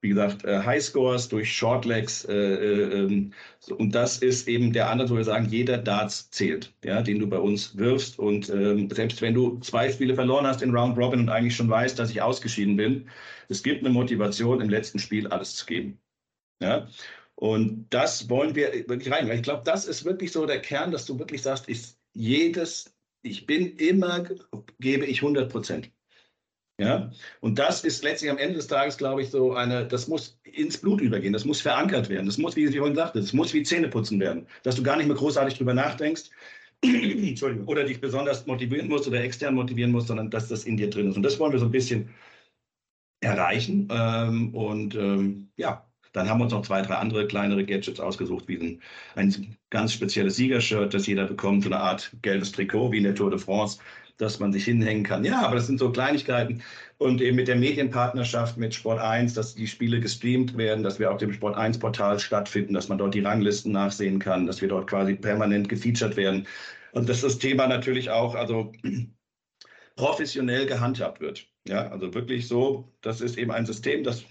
wie 0.01 0.11
gesagt, 0.11 0.45
äh, 0.45 0.63
Highscores 0.63 1.29
durch 1.29 1.53
Shortlegs. 1.53 2.25
Äh, 2.27 2.35
äh, 2.35 3.05
ähm, 3.05 3.33
und 3.79 3.95
das 3.95 4.19
ist 4.19 4.47
eben 4.49 4.73
der 4.73 4.91
andere, 4.91 5.11
wo 5.11 5.17
wir 5.17 5.25
sagen, 5.25 5.49
jeder 5.49 5.79
Darts 5.79 6.31
zählt, 6.31 6.75
ja, 6.85 7.03
den 7.03 7.19
du 7.19 7.27
bei 7.29 7.39
uns 7.39 7.77
wirfst. 7.77 8.19
Und 8.19 8.49
ähm, 8.51 8.91
selbst 8.91 9.23
wenn 9.23 9.35
du 9.35 9.59
zwei 9.61 9.91
Spiele 9.91 10.15
verloren 10.15 10.47
hast 10.47 10.63
in 10.63 10.75
Round 10.75 10.97
Robin 10.99 11.21
und 11.21 11.29
eigentlich 11.29 11.57
schon 11.57 11.71
weißt, 11.71 11.99
dass 11.99 12.11
ich 12.11 12.23
ausgeschieden 12.23 12.77
bin, 12.77 13.09
es 13.49 13.63
gibt 13.63 13.81
eine 13.81 13.93
Motivation, 13.93 14.61
im 14.61 14.69
letzten 14.69 14.99
Spiel 14.99 15.27
alles 15.29 15.57
zu 15.57 15.67
geben. 15.67 16.01
Ja? 16.61 16.89
Und 17.35 17.87
das 17.91 18.29
wollen 18.31 18.55
wir 18.55 18.73
wirklich 18.89 19.13
rein. 19.13 19.31
Ich 19.31 19.43
glaube, 19.43 19.63
das 19.65 19.87
ist 19.87 20.05
wirklich 20.05 20.33
so 20.33 20.47
der 20.47 20.61
Kern, 20.61 20.91
dass 20.91 21.07
du 21.07 21.19
wirklich 21.19 21.43
sagst, 21.43 21.69
ich, 21.69 21.95
jedes, 22.15 22.95
ich 23.23 23.47
bin 23.47 23.77
immer, 23.77 24.25
gebe 24.81 25.05
ich 25.07 25.19
100 25.19 25.51
Prozent. 25.51 25.91
Ja, 26.79 27.11
und 27.41 27.59
das 27.59 27.85
ist 27.85 28.05
letztlich 28.05 28.31
am 28.31 28.37
Ende 28.37 28.57
des 28.57 28.67
Tages, 28.67 28.99
glaube 28.99 29.23
ich, 29.23 29.31
so 29.31 29.55
eine, 29.55 29.87
das 29.87 30.09
muss 30.09 30.39
ins 30.45 30.77
Blut 30.77 31.01
übergehen, 31.01 31.33
das 31.33 31.47
muss 31.47 31.63
verankert 31.63 32.11
werden, 32.11 32.27
das 32.27 32.37
muss, 32.37 32.55
wie 32.55 32.67
ich 32.67 32.77
vorhin 32.77 32.95
sagte, 32.95 33.19
das 33.19 33.33
muss 33.33 33.55
wie 33.55 33.63
Zähneputzen 33.63 34.21
werden, 34.21 34.47
dass 34.63 34.77
du 34.77 34.83
gar 34.83 34.99
nicht 34.99 35.07
mehr 35.07 35.17
großartig 35.17 35.57
drüber 35.57 35.73
nachdenkst, 35.73 36.31
oder 37.67 37.85
dich 37.85 38.01
besonders 38.01 38.47
motivieren 38.47 38.89
musst 38.89 39.07
oder 39.09 39.23
extern 39.23 39.55
motivieren 39.55 39.91
musst, 39.93 40.09
sondern 40.09 40.31
dass 40.31 40.49
das 40.49 40.65
in 40.65 40.77
dir 40.77 40.91
drin 40.91 41.09
ist. 41.09 41.17
Und 41.17 41.23
das 41.23 41.39
wollen 41.39 41.53
wir 41.53 41.59
so 41.59 41.65
ein 41.67 41.71
bisschen 41.71 42.11
erreichen. 43.21 43.89
Ähm, 43.91 44.55
und 44.55 44.95
ähm, 44.95 45.49
ja, 45.57 45.86
dann 46.17 46.29
haben 46.31 46.39
wir 46.39 46.45
uns 46.45 46.53
noch 46.53 46.63
zwei, 46.63 46.81
drei 46.83 46.95
andere 46.95 47.27
kleinere 47.27 47.65
Gadgets 47.65 48.01
ausgesucht, 48.01 48.49
wie 48.49 48.57
ein, 48.57 48.81
ein 49.17 49.57
ganz 49.71 49.93
spezielles 49.93 50.37
Siegershirt, 50.37 50.95
das 50.95 51.07
jeder 51.07 51.27
bekommt, 51.27 51.65
so 51.65 51.69
eine 51.69 51.79
Art 51.79 52.11
gelbes 52.23 52.53
Trikot, 52.53 52.91
wie 52.91 52.99
in 52.99 53.05
der 53.05 53.15
Tour 53.15 53.31
de 53.31 53.39
France 53.39 53.79
dass 54.19 54.39
man 54.39 54.51
sich 54.51 54.65
hinhängen 54.65 55.05
kann. 55.05 55.25
Ja, 55.25 55.43
aber 55.43 55.57
das 55.57 55.67
sind 55.67 55.79
so 55.79 55.93
Kleinigkeiten. 55.93 56.63
Und 56.99 57.21
eben 57.21 57.37
mit 57.37 57.49
der 57.49 57.57
Medienpartnerschaft 57.57 58.57
mit 58.57 58.75
Sport 58.75 58.99
1, 58.99 59.35
dass 59.35 59.55
die 59.55 59.67
Spiele 59.67 60.01
gestreamt 60.01 60.57
werden, 60.57 60.83
dass 60.83 60.99
wir 60.99 61.11
auf 61.11 61.19
dem 61.19 61.35
Sport 61.35 61.57
1 61.57 61.79
Portal 61.79 62.19
stattfinden, 62.19 62.73
dass 62.73 62.89
man 62.89 62.97
dort 62.97 63.15
die 63.15 63.21
Ranglisten 63.21 63.73
nachsehen 63.73 64.19
kann, 64.19 64.47
dass 64.47 64.63
wir 64.63 64.69
dort 64.69 64.89
quasi 64.89 65.15
permanent 65.15 65.69
gefeatured 65.69 66.17
werden. 66.17 66.47
Und 66.93 67.09
dass 67.11 67.21
das 67.21 67.39
Thema 67.39 67.67
natürlich 67.67 68.09
auch 68.09 68.35
also 68.35 68.73
professionell 69.97 70.67
gehandhabt 70.67 71.21
wird. 71.21 71.47
Ja, 71.69 71.89
also 71.89 72.15
wirklich 72.15 72.49
so, 72.49 72.91
das 73.03 73.21
ist 73.21 73.37
eben 73.37 73.51
ein 73.51 73.67
System, 73.67 74.03
das 74.03 74.25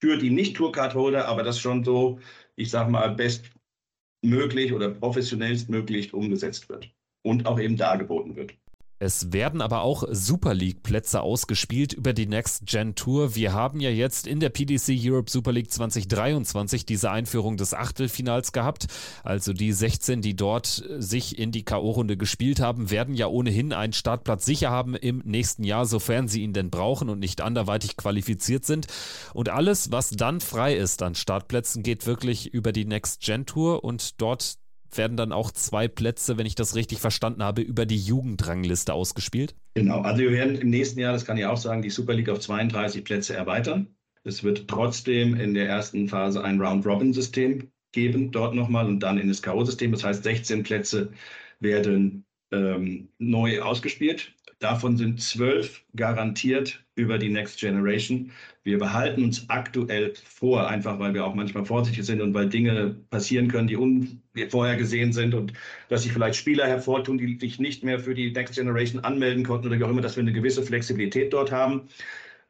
für 0.00 0.18
die 0.18 0.30
Nicht-Tourcard-Holder, 0.30 1.26
aber 1.28 1.42
das 1.42 1.58
schon 1.58 1.84
so, 1.84 2.20
ich 2.56 2.70
sag 2.70 2.88
mal, 2.88 3.14
bestmöglich 3.14 4.72
oder 4.72 4.90
professionellst 4.90 5.68
möglich 5.68 6.14
umgesetzt 6.14 6.68
wird 6.68 6.90
und 7.22 7.46
auch 7.46 7.58
eben 7.58 7.76
dargeboten 7.76 8.36
wird. 8.36 8.54
Es 8.98 9.30
werden 9.30 9.60
aber 9.60 9.82
auch 9.82 10.04
Super 10.10 10.54
League-Plätze 10.54 11.20
ausgespielt 11.20 11.92
über 11.92 12.14
die 12.14 12.26
Next 12.26 12.64
Gen 12.64 12.94
Tour. 12.94 13.34
Wir 13.34 13.52
haben 13.52 13.78
ja 13.80 13.90
jetzt 13.90 14.26
in 14.26 14.40
der 14.40 14.48
PDC 14.48 14.94
Europe 14.98 15.30
Super 15.30 15.52
League 15.52 15.70
2023 15.70 16.86
diese 16.86 17.10
Einführung 17.10 17.58
des 17.58 17.74
Achtelfinals 17.74 18.52
gehabt. 18.52 18.86
Also 19.22 19.52
die 19.52 19.72
16, 19.72 20.22
die 20.22 20.34
dort 20.34 20.82
sich 20.98 21.38
in 21.38 21.52
die 21.52 21.64
K.O.-Runde 21.64 22.16
gespielt 22.16 22.58
haben, 22.58 22.90
werden 22.90 23.14
ja 23.14 23.26
ohnehin 23.26 23.74
einen 23.74 23.92
Startplatz 23.92 24.46
sicher 24.46 24.70
haben 24.70 24.94
im 24.94 25.20
nächsten 25.26 25.64
Jahr, 25.64 25.84
sofern 25.84 26.26
sie 26.26 26.42
ihn 26.42 26.54
denn 26.54 26.70
brauchen 26.70 27.10
und 27.10 27.18
nicht 27.18 27.42
anderweitig 27.42 27.98
qualifiziert 27.98 28.64
sind. 28.64 28.86
Und 29.34 29.50
alles, 29.50 29.92
was 29.92 30.08
dann 30.10 30.40
frei 30.40 30.74
ist 30.74 31.02
an 31.02 31.14
Startplätzen, 31.14 31.82
geht 31.82 32.06
wirklich 32.06 32.54
über 32.54 32.72
die 32.72 32.86
Next 32.86 33.20
Gen 33.20 33.44
Tour 33.44 33.84
und 33.84 34.22
dort 34.22 34.56
werden 34.94 35.16
dann 35.16 35.32
auch 35.32 35.50
zwei 35.50 35.88
Plätze, 35.88 36.38
wenn 36.38 36.46
ich 36.46 36.54
das 36.54 36.74
richtig 36.74 36.98
verstanden 36.98 37.42
habe, 37.42 37.62
über 37.62 37.86
die 37.86 37.98
Jugendrangliste 37.98 38.92
ausgespielt? 38.92 39.54
Genau, 39.74 40.00
also 40.00 40.22
wir 40.22 40.32
werden 40.32 40.56
im 40.56 40.70
nächsten 40.70 41.00
Jahr, 41.00 41.12
das 41.12 41.24
kann 41.24 41.36
ich 41.36 41.46
auch 41.46 41.56
sagen, 41.56 41.82
die 41.82 41.90
Super 41.90 42.14
League 42.14 42.28
auf 42.28 42.40
32 42.40 43.04
Plätze 43.04 43.34
erweitern. 43.34 43.88
Es 44.24 44.44
wird 44.44 44.68
trotzdem 44.68 45.34
in 45.34 45.54
der 45.54 45.68
ersten 45.68 46.08
Phase 46.08 46.42
ein 46.42 46.60
Round-Robin-System 46.60 47.70
geben, 47.92 48.30
dort 48.30 48.54
nochmal 48.54 48.86
und 48.86 49.00
dann 49.00 49.18
in 49.18 49.28
das 49.28 49.42
K.O.-System. 49.42 49.90
Das 49.92 50.04
heißt, 50.04 50.22
16 50.22 50.62
Plätze 50.62 51.12
werden 51.60 52.24
ähm, 52.52 53.08
neu 53.18 53.62
ausgespielt. 53.62 54.35
Davon 54.58 54.96
sind 54.96 55.20
zwölf 55.20 55.84
garantiert 55.94 56.82
über 56.94 57.18
die 57.18 57.28
Next 57.28 57.60
Generation. 57.60 58.32
Wir 58.62 58.78
behalten 58.78 59.22
uns 59.22 59.48
aktuell 59.50 60.14
vor, 60.24 60.66
einfach 60.68 60.98
weil 60.98 61.12
wir 61.12 61.26
auch 61.26 61.34
manchmal 61.34 61.66
vorsichtig 61.66 62.04
sind 62.06 62.22
und 62.22 62.32
weil 62.32 62.48
Dinge 62.48 62.96
passieren 63.10 63.48
können, 63.48 63.68
die 63.68 63.76
unvorhergesehen 63.76 65.12
sind 65.12 65.34
und 65.34 65.52
dass 65.88 66.04
sich 66.04 66.12
vielleicht 66.12 66.36
Spieler 66.36 66.66
hervortun, 66.66 67.18
die 67.18 67.38
sich 67.38 67.58
nicht 67.58 67.84
mehr 67.84 68.00
für 68.00 68.14
die 68.14 68.32
Next 68.32 68.54
Generation 68.54 69.04
anmelden 69.04 69.44
konnten 69.44 69.66
oder 69.66 69.78
wie 69.78 69.84
auch 69.84 69.90
immer, 69.90 70.00
dass 70.00 70.16
wir 70.16 70.22
eine 70.22 70.32
gewisse 70.32 70.62
Flexibilität 70.62 71.34
dort 71.34 71.52
haben. 71.52 71.88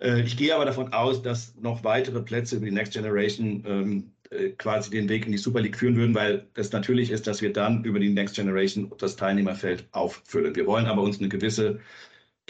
Äh, 0.00 0.22
ich 0.22 0.36
gehe 0.36 0.54
aber 0.54 0.64
davon 0.64 0.92
aus, 0.92 1.22
dass 1.22 1.54
noch 1.56 1.84
weitere 1.84 2.22
Plätze 2.22 2.56
über 2.56 2.66
die 2.66 2.72
Next 2.72 2.92
Generation 2.92 3.64
ähm, 3.66 4.12
äh, 4.15 4.15
quasi 4.58 4.90
den 4.90 5.08
Weg 5.08 5.26
in 5.26 5.32
die 5.32 5.38
Super 5.38 5.60
League 5.60 5.76
führen 5.76 5.96
würden, 5.96 6.14
weil 6.14 6.48
es 6.54 6.72
natürlich 6.72 7.10
ist, 7.10 7.26
dass 7.26 7.42
wir 7.42 7.52
dann 7.52 7.84
über 7.84 7.98
die 8.00 8.10
Next 8.10 8.36
Generation 8.36 8.92
das 8.98 9.16
Teilnehmerfeld 9.16 9.86
auffüllen. 9.92 10.54
Wir 10.56 10.66
wollen 10.66 10.86
aber 10.86 11.02
uns 11.02 11.18
eine 11.18 11.28
gewisse, 11.28 11.80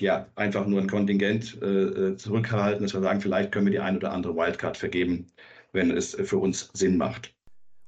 ja, 0.00 0.28
einfach 0.36 0.66
nur 0.66 0.80
ein 0.80 0.88
Kontingent 0.90 1.60
äh, 1.62 1.66
äh, 1.66 2.16
zurückhalten, 2.16 2.82
dass 2.84 2.94
wir 2.94 3.02
sagen, 3.02 3.20
vielleicht 3.20 3.52
können 3.52 3.66
wir 3.66 3.72
die 3.72 3.80
ein 3.80 3.96
oder 3.98 4.12
andere 4.12 4.36
Wildcard 4.36 4.76
vergeben, 4.78 5.28
wenn 5.72 5.90
es 5.90 6.14
für 6.14 6.38
uns 6.38 6.70
Sinn 6.74 6.98
macht. 6.98 7.35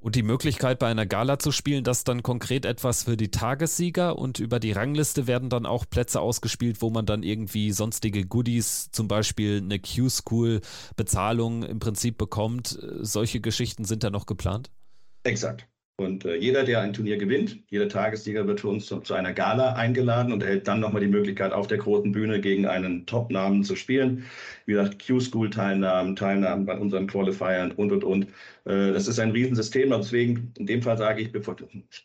Und 0.00 0.14
die 0.14 0.22
Möglichkeit, 0.22 0.78
bei 0.78 0.86
einer 0.86 1.06
Gala 1.06 1.40
zu 1.40 1.50
spielen, 1.50 1.82
das 1.82 2.04
dann 2.04 2.22
konkret 2.22 2.64
etwas 2.64 3.02
für 3.02 3.16
die 3.16 3.32
Tagessieger 3.32 4.16
und 4.16 4.38
über 4.38 4.60
die 4.60 4.70
Rangliste 4.70 5.26
werden 5.26 5.50
dann 5.50 5.66
auch 5.66 5.86
Plätze 5.90 6.20
ausgespielt, 6.20 6.82
wo 6.82 6.90
man 6.90 7.04
dann 7.04 7.24
irgendwie 7.24 7.72
sonstige 7.72 8.24
Goodies, 8.24 8.90
zum 8.92 9.08
Beispiel 9.08 9.58
eine 9.58 9.80
Q-School-Bezahlung 9.80 11.64
im 11.64 11.80
Prinzip 11.80 12.16
bekommt. 12.16 12.78
Solche 13.00 13.40
Geschichten 13.40 13.84
sind 13.84 14.04
da 14.04 14.10
noch 14.10 14.26
geplant? 14.26 14.70
Exakt. 15.24 15.66
Und 16.00 16.24
äh, 16.24 16.36
jeder, 16.36 16.62
der 16.62 16.80
ein 16.80 16.92
Turnier 16.92 17.16
gewinnt, 17.16 17.58
jeder 17.70 17.88
Tagessieger 17.88 18.46
wird 18.46 18.60
für 18.60 18.68
uns 18.68 18.86
zu, 18.86 19.00
zu 19.00 19.14
einer 19.14 19.32
Gala 19.32 19.72
eingeladen 19.72 20.32
und 20.32 20.44
erhält 20.44 20.68
dann 20.68 20.78
nochmal 20.78 21.00
die 21.00 21.08
Möglichkeit, 21.08 21.52
auf 21.52 21.66
der 21.66 21.78
großen 21.78 22.12
Bühne 22.12 22.40
gegen 22.40 22.66
einen 22.66 23.04
Top-Namen 23.04 23.64
zu 23.64 23.74
spielen. 23.74 24.24
Wie 24.64 24.74
gesagt, 24.74 25.04
Q-School-Teilnahmen, 25.04 26.14
Teilnahmen 26.14 26.66
bei 26.66 26.78
unseren 26.78 27.08
Qualifiern 27.08 27.72
und, 27.72 27.90
und, 27.90 28.04
und. 28.04 28.24
Äh, 28.64 28.92
das 28.92 29.08
ist 29.08 29.18
ein 29.18 29.32
Riesensystem. 29.32 29.90
Deswegen, 29.90 30.52
in 30.56 30.66
dem 30.66 30.82
Fall 30.82 30.98
sage 30.98 31.20
ich, 31.20 31.32
bevor, 31.32 31.56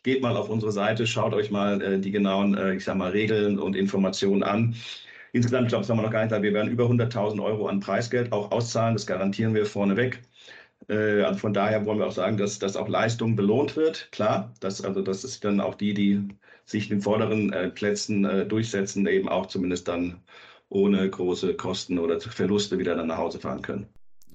geht 0.02 0.22
mal 0.22 0.36
auf 0.36 0.50
unsere 0.50 0.72
Seite, 0.72 1.06
schaut 1.06 1.32
euch 1.32 1.52
mal 1.52 1.80
äh, 1.80 2.00
die 2.00 2.10
genauen, 2.10 2.56
äh, 2.56 2.74
ich 2.74 2.82
sag 2.84 2.96
mal, 2.96 3.12
Regeln 3.12 3.60
und 3.60 3.76
Informationen 3.76 4.42
an. 4.42 4.74
Insgesamt, 5.32 5.66
ich 5.66 5.68
glaube, 5.68 5.82
das 5.82 5.90
haben 5.90 5.98
wir 5.98 6.02
noch 6.02 6.10
gar 6.10 6.24
nicht, 6.24 6.42
wir 6.42 6.52
werden 6.52 6.72
über 6.72 6.86
100.000 6.86 7.40
Euro 7.40 7.68
an 7.68 7.78
Preisgeld 7.78 8.32
auch 8.32 8.50
auszahlen. 8.50 8.96
Das 8.96 9.06
garantieren 9.06 9.54
wir 9.54 9.66
vorneweg. 9.66 10.20
Äh, 10.88 11.22
also 11.22 11.38
von 11.38 11.54
daher 11.54 11.86
wollen 11.86 11.98
wir 11.98 12.06
auch 12.06 12.12
sagen, 12.12 12.36
dass, 12.36 12.58
dass 12.58 12.76
auch 12.76 12.88
Leistung 12.88 13.36
belohnt 13.36 13.76
wird. 13.76 14.08
Klar, 14.12 14.52
dass, 14.60 14.82
also 14.82 15.02
das 15.02 15.24
ist 15.24 15.44
dann 15.44 15.60
auch 15.60 15.74
die, 15.74 15.94
die 15.94 16.28
sich 16.64 16.90
in 16.90 16.98
den 16.98 17.02
vorderen 17.02 17.52
äh, 17.52 17.70
Plätzen 17.70 18.24
äh, 18.24 18.46
durchsetzen, 18.46 19.06
eben 19.06 19.28
auch 19.28 19.46
zumindest 19.46 19.88
dann 19.88 20.22
ohne 20.68 21.08
große 21.08 21.54
Kosten 21.54 21.98
oder 21.98 22.20
Verluste 22.20 22.78
wieder 22.78 22.96
dann 22.96 23.06
nach 23.06 23.18
Hause 23.18 23.38
fahren 23.38 23.62
können. 23.62 23.86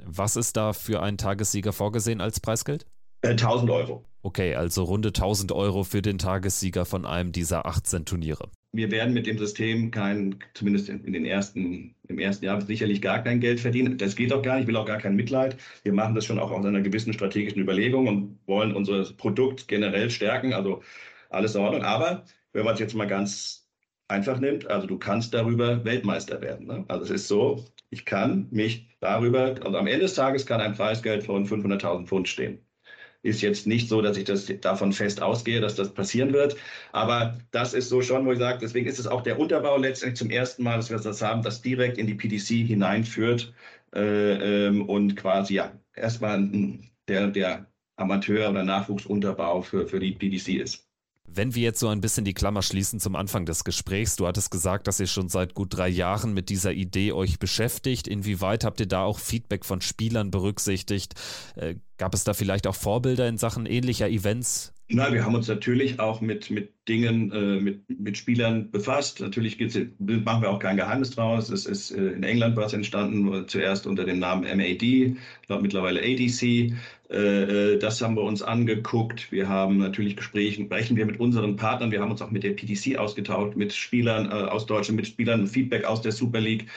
Was 0.06 0.36
ist 0.36 0.56
da 0.56 0.74
für 0.74 1.02
einen 1.02 1.18
Tagessieger 1.18 1.74
vorgesehen 1.74 2.22
als 2.22 2.40
Preisgeld? 2.40 2.86
1000 3.24 3.70
Euro. 3.70 4.06
Okay, 4.22 4.56
also 4.56 4.84
runde 4.84 5.10
1000 5.10 5.52
Euro 5.52 5.84
für 5.84 6.02
den 6.02 6.18
Tagessieger 6.18 6.86
von 6.86 7.06
einem 7.06 7.32
dieser 7.32 7.66
18 7.66 8.06
Turniere 8.06 8.50
wir 8.72 8.92
werden 8.92 9.14
mit 9.14 9.26
dem 9.26 9.38
System 9.38 9.92
kein, 9.92 10.36
zumindest 10.54 10.90
in 10.90 11.14
den 11.14 11.26
ersten, 11.26 11.96
im 12.08 12.20
ersten 12.20 12.46
Jahr 12.46 12.62
sicherlich 12.62 13.02
gar 13.02 13.24
kein 13.24 13.40
Geld 13.40 13.60
verdienen. 13.60 13.98
Das 13.98 14.16
geht 14.16 14.32
auch 14.32 14.42
gar 14.42 14.56
nicht, 14.56 14.64
ich 14.64 14.68
will 14.68 14.76
auch 14.76 14.86
gar 14.86 15.00
kein 15.00 15.16
Mitleid. 15.16 15.58
Wir 15.84 15.94
machen 15.94 16.16
das 16.16 16.26
schon 16.26 16.40
auch 16.40 16.52
aus 16.52 16.66
einer 16.66 16.82
gewissen 16.82 17.14
strategischen 17.14 17.62
Überlegung 17.62 18.08
und 18.08 18.40
wollen 18.46 18.76
unser 18.76 19.04
Produkt 19.14 19.68
generell 19.68 20.10
stärken. 20.12 20.54
Also 20.54 20.84
alles 21.30 21.56
in 21.56 21.62
Ordnung. 21.62 21.84
Aber 21.84 22.26
wenn 22.54 22.66
man 22.66 22.76
es 22.76 22.80
jetzt 22.80 22.96
mal 22.96 23.08
ganz 23.08 23.68
einfach 24.08 24.40
nimmt, 24.40 24.68
also 24.68 24.88
du 24.88 24.98
kannst 25.00 25.34
darüber 25.34 25.84
Weltmeister 25.86 26.42
werden. 26.42 26.68
Ne? 26.68 26.86
Also 26.88 27.06
es 27.06 27.12
ist 27.12 27.28
so, 27.28 27.66
ich 27.90 28.06
kann 28.06 28.48
mich 28.52 28.90
darüber, 29.00 29.56
also 29.64 29.78
am 29.78 29.88
Ende 29.88 30.02
des 30.02 30.16
Tages 30.16 30.46
kann 30.46 30.62
ein 30.62 30.74
Preisgeld 30.74 31.24
von 31.24 31.46
500.000 31.46 32.06
Pfund 32.08 32.28
stehen. 32.28 32.60
Ist 33.22 33.42
jetzt 33.42 33.68
nicht 33.68 33.90
so, 33.90 34.02
dass 34.02 34.18
ich 34.18 34.24
das 34.26 34.52
davon 34.62 34.94
fest 34.94 35.22
ausgehe, 35.22 35.62
dass 35.62 35.76
das 35.76 35.94
passieren 35.94 36.34
wird. 36.34 36.56
Aber 36.92 37.38
das 37.52 37.74
ist 37.74 37.90
so 37.90 38.02
schon, 38.02 38.26
wo 38.26 38.32
ich 38.32 38.40
sage, 38.40 38.60
deswegen 38.62 38.88
ist 38.88 39.00
es 39.00 39.08
auch 39.08 39.22
der 39.22 39.40
Unterbau 39.40 39.78
letztendlich 39.78 40.18
zum 40.18 40.30
ersten 40.30 40.64
Mal, 40.64 40.78
dass 40.78 40.90
wir 40.90 40.98
das 40.98 41.22
haben, 41.22 41.44
das 41.44 41.62
direkt 41.62 41.98
in 41.98 42.08
die 42.08 42.16
PDC 42.16 42.68
hineinführt 42.68 43.54
äh, 43.94 44.68
ähm, 44.68 44.88
und 44.88 45.16
quasi 45.16 45.56
ja 45.56 45.72
erstmal 45.96 46.50
der, 47.08 47.28
der 47.28 47.68
Amateur- 47.98 48.50
oder 48.50 48.64
Nachwuchsunterbau 48.64 49.62
für, 49.62 49.88
für 49.88 50.00
die 50.00 50.14
PDC 50.14 50.62
ist. 50.62 50.89
Wenn 51.34 51.56
wir 51.56 51.64
jetzt 51.64 51.80
so 51.80 51.88
ein 51.88 52.02
bisschen 52.02 52.26
die 52.26 52.34
Klammer 52.34 52.62
schließen 52.62 53.00
zum 53.00 53.16
Anfang 53.16 53.46
des 53.46 53.64
Gesprächs, 53.64 54.16
du 54.16 54.28
hattest 54.28 54.52
gesagt, 54.52 54.88
dass 54.88 55.00
ihr 55.00 55.08
schon 55.08 55.30
seit 55.30 55.54
gut 55.54 55.76
drei 55.76 55.88
Jahren 55.88 56.34
mit 56.34 56.50
dieser 56.50 56.74
Idee 56.74 57.12
euch 57.12 57.40
beschäftigt. 57.40 58.08
Inwieweit 58.08 58.64
habt 58.64 58.80
ihr 58.80 58.88
da 58.88 59.04
auch 59.04 59.20
Feedback 59.20 59.66
von 59.66 59.82
Spielern 59.82 60.32
berücksichtigt? 60.32 61.14
Äh, 61.56 61.76
gab 61.98 62.14
es 62.14 62.24
da 62.24 62.34
vielleicht 62.34 62.68
auch 62.68 62.76
Vorbilder 62.76 63.28
in 63.28 63.38
Sachen 63.38 63.66
ähnlicher 63.66 64.10
Events? 64.10 64.74
Na, 64.92 65.14
wir 65.14 65.24
haben 65.24 65.36
uns 65.36 65.48
natürlich 65.48 66.00
auch 66.00 66.20
mit, 66.20 66.50
mit 66.50 66.74
Dingen, 66.88 67.32
äh, 67.32 67.62
mit, 67.62 67.88
mit 68.00 68.18
Spielern 68.18 68.72
befasst. 68.72 69.20
Natürlich 69.20 69.60
gibt's, 69.60 69.78
machen 70.00 70.42
wir 70.42 70.50
auch 70.50 70.58
kein 70.58 70.78
Geheimnis 70.78 71.12
draus. 71.12 71.50
Es 71.50 71.68
ist 71.68 71.92
äh, 71.92 72.08
in 72.08 72.24
England 72.24 72.56
was 72.56 72.74
entstanden, 72.74 73.48
zuerst 73.48 73.86
unter 73.86 74.04
dem 74.04 74.18
Namen 74.18 74.46
MAD, 74.58 74.82
ich 74.82 75.16
glaube 75.46 75.62
mittlerweile 75.62 76.02
ADC. 76.02 76.74
Äh, 77.10 77.74
äh, 77.74 77.80
das 77.80 78.02
haben 78.02 78.16
wir 78.16 78.24
uns 78.24 78.44
angeguckt. 78.44 79.32
Wir 79.32 79.50
haben 79.50 79.78
natürlich 79.78 80.16
Gespräche, 80.16 80.64
sprechen 80.64 80.96
wir 80.96 81.06
mit 81.06 81.20
unseren 81.20 81.56
Partnern. 81.56 81.92
Wir 81.92 82.02
haben 82.02 82.12
uns 82.12 82.22
auch 82.22 82.32
mit 82.32 82.44
der 82.44 82.52
PDC 82.52 82.98
ausgetauscht, 82.98 83.56
mit 83.56 83.74
Spielern 83.74 84.28
äh, 84.28 84.50
aus 84.50 84.66
Deutschland, 84.66 84.98
mit 84.98 85.08
Spielern, 85.08 85.48
Feedback 85.48 85.86
aus 85.86 86.02
der 86.02 86.12
Super 86.12 86.40
League 86.40 86.68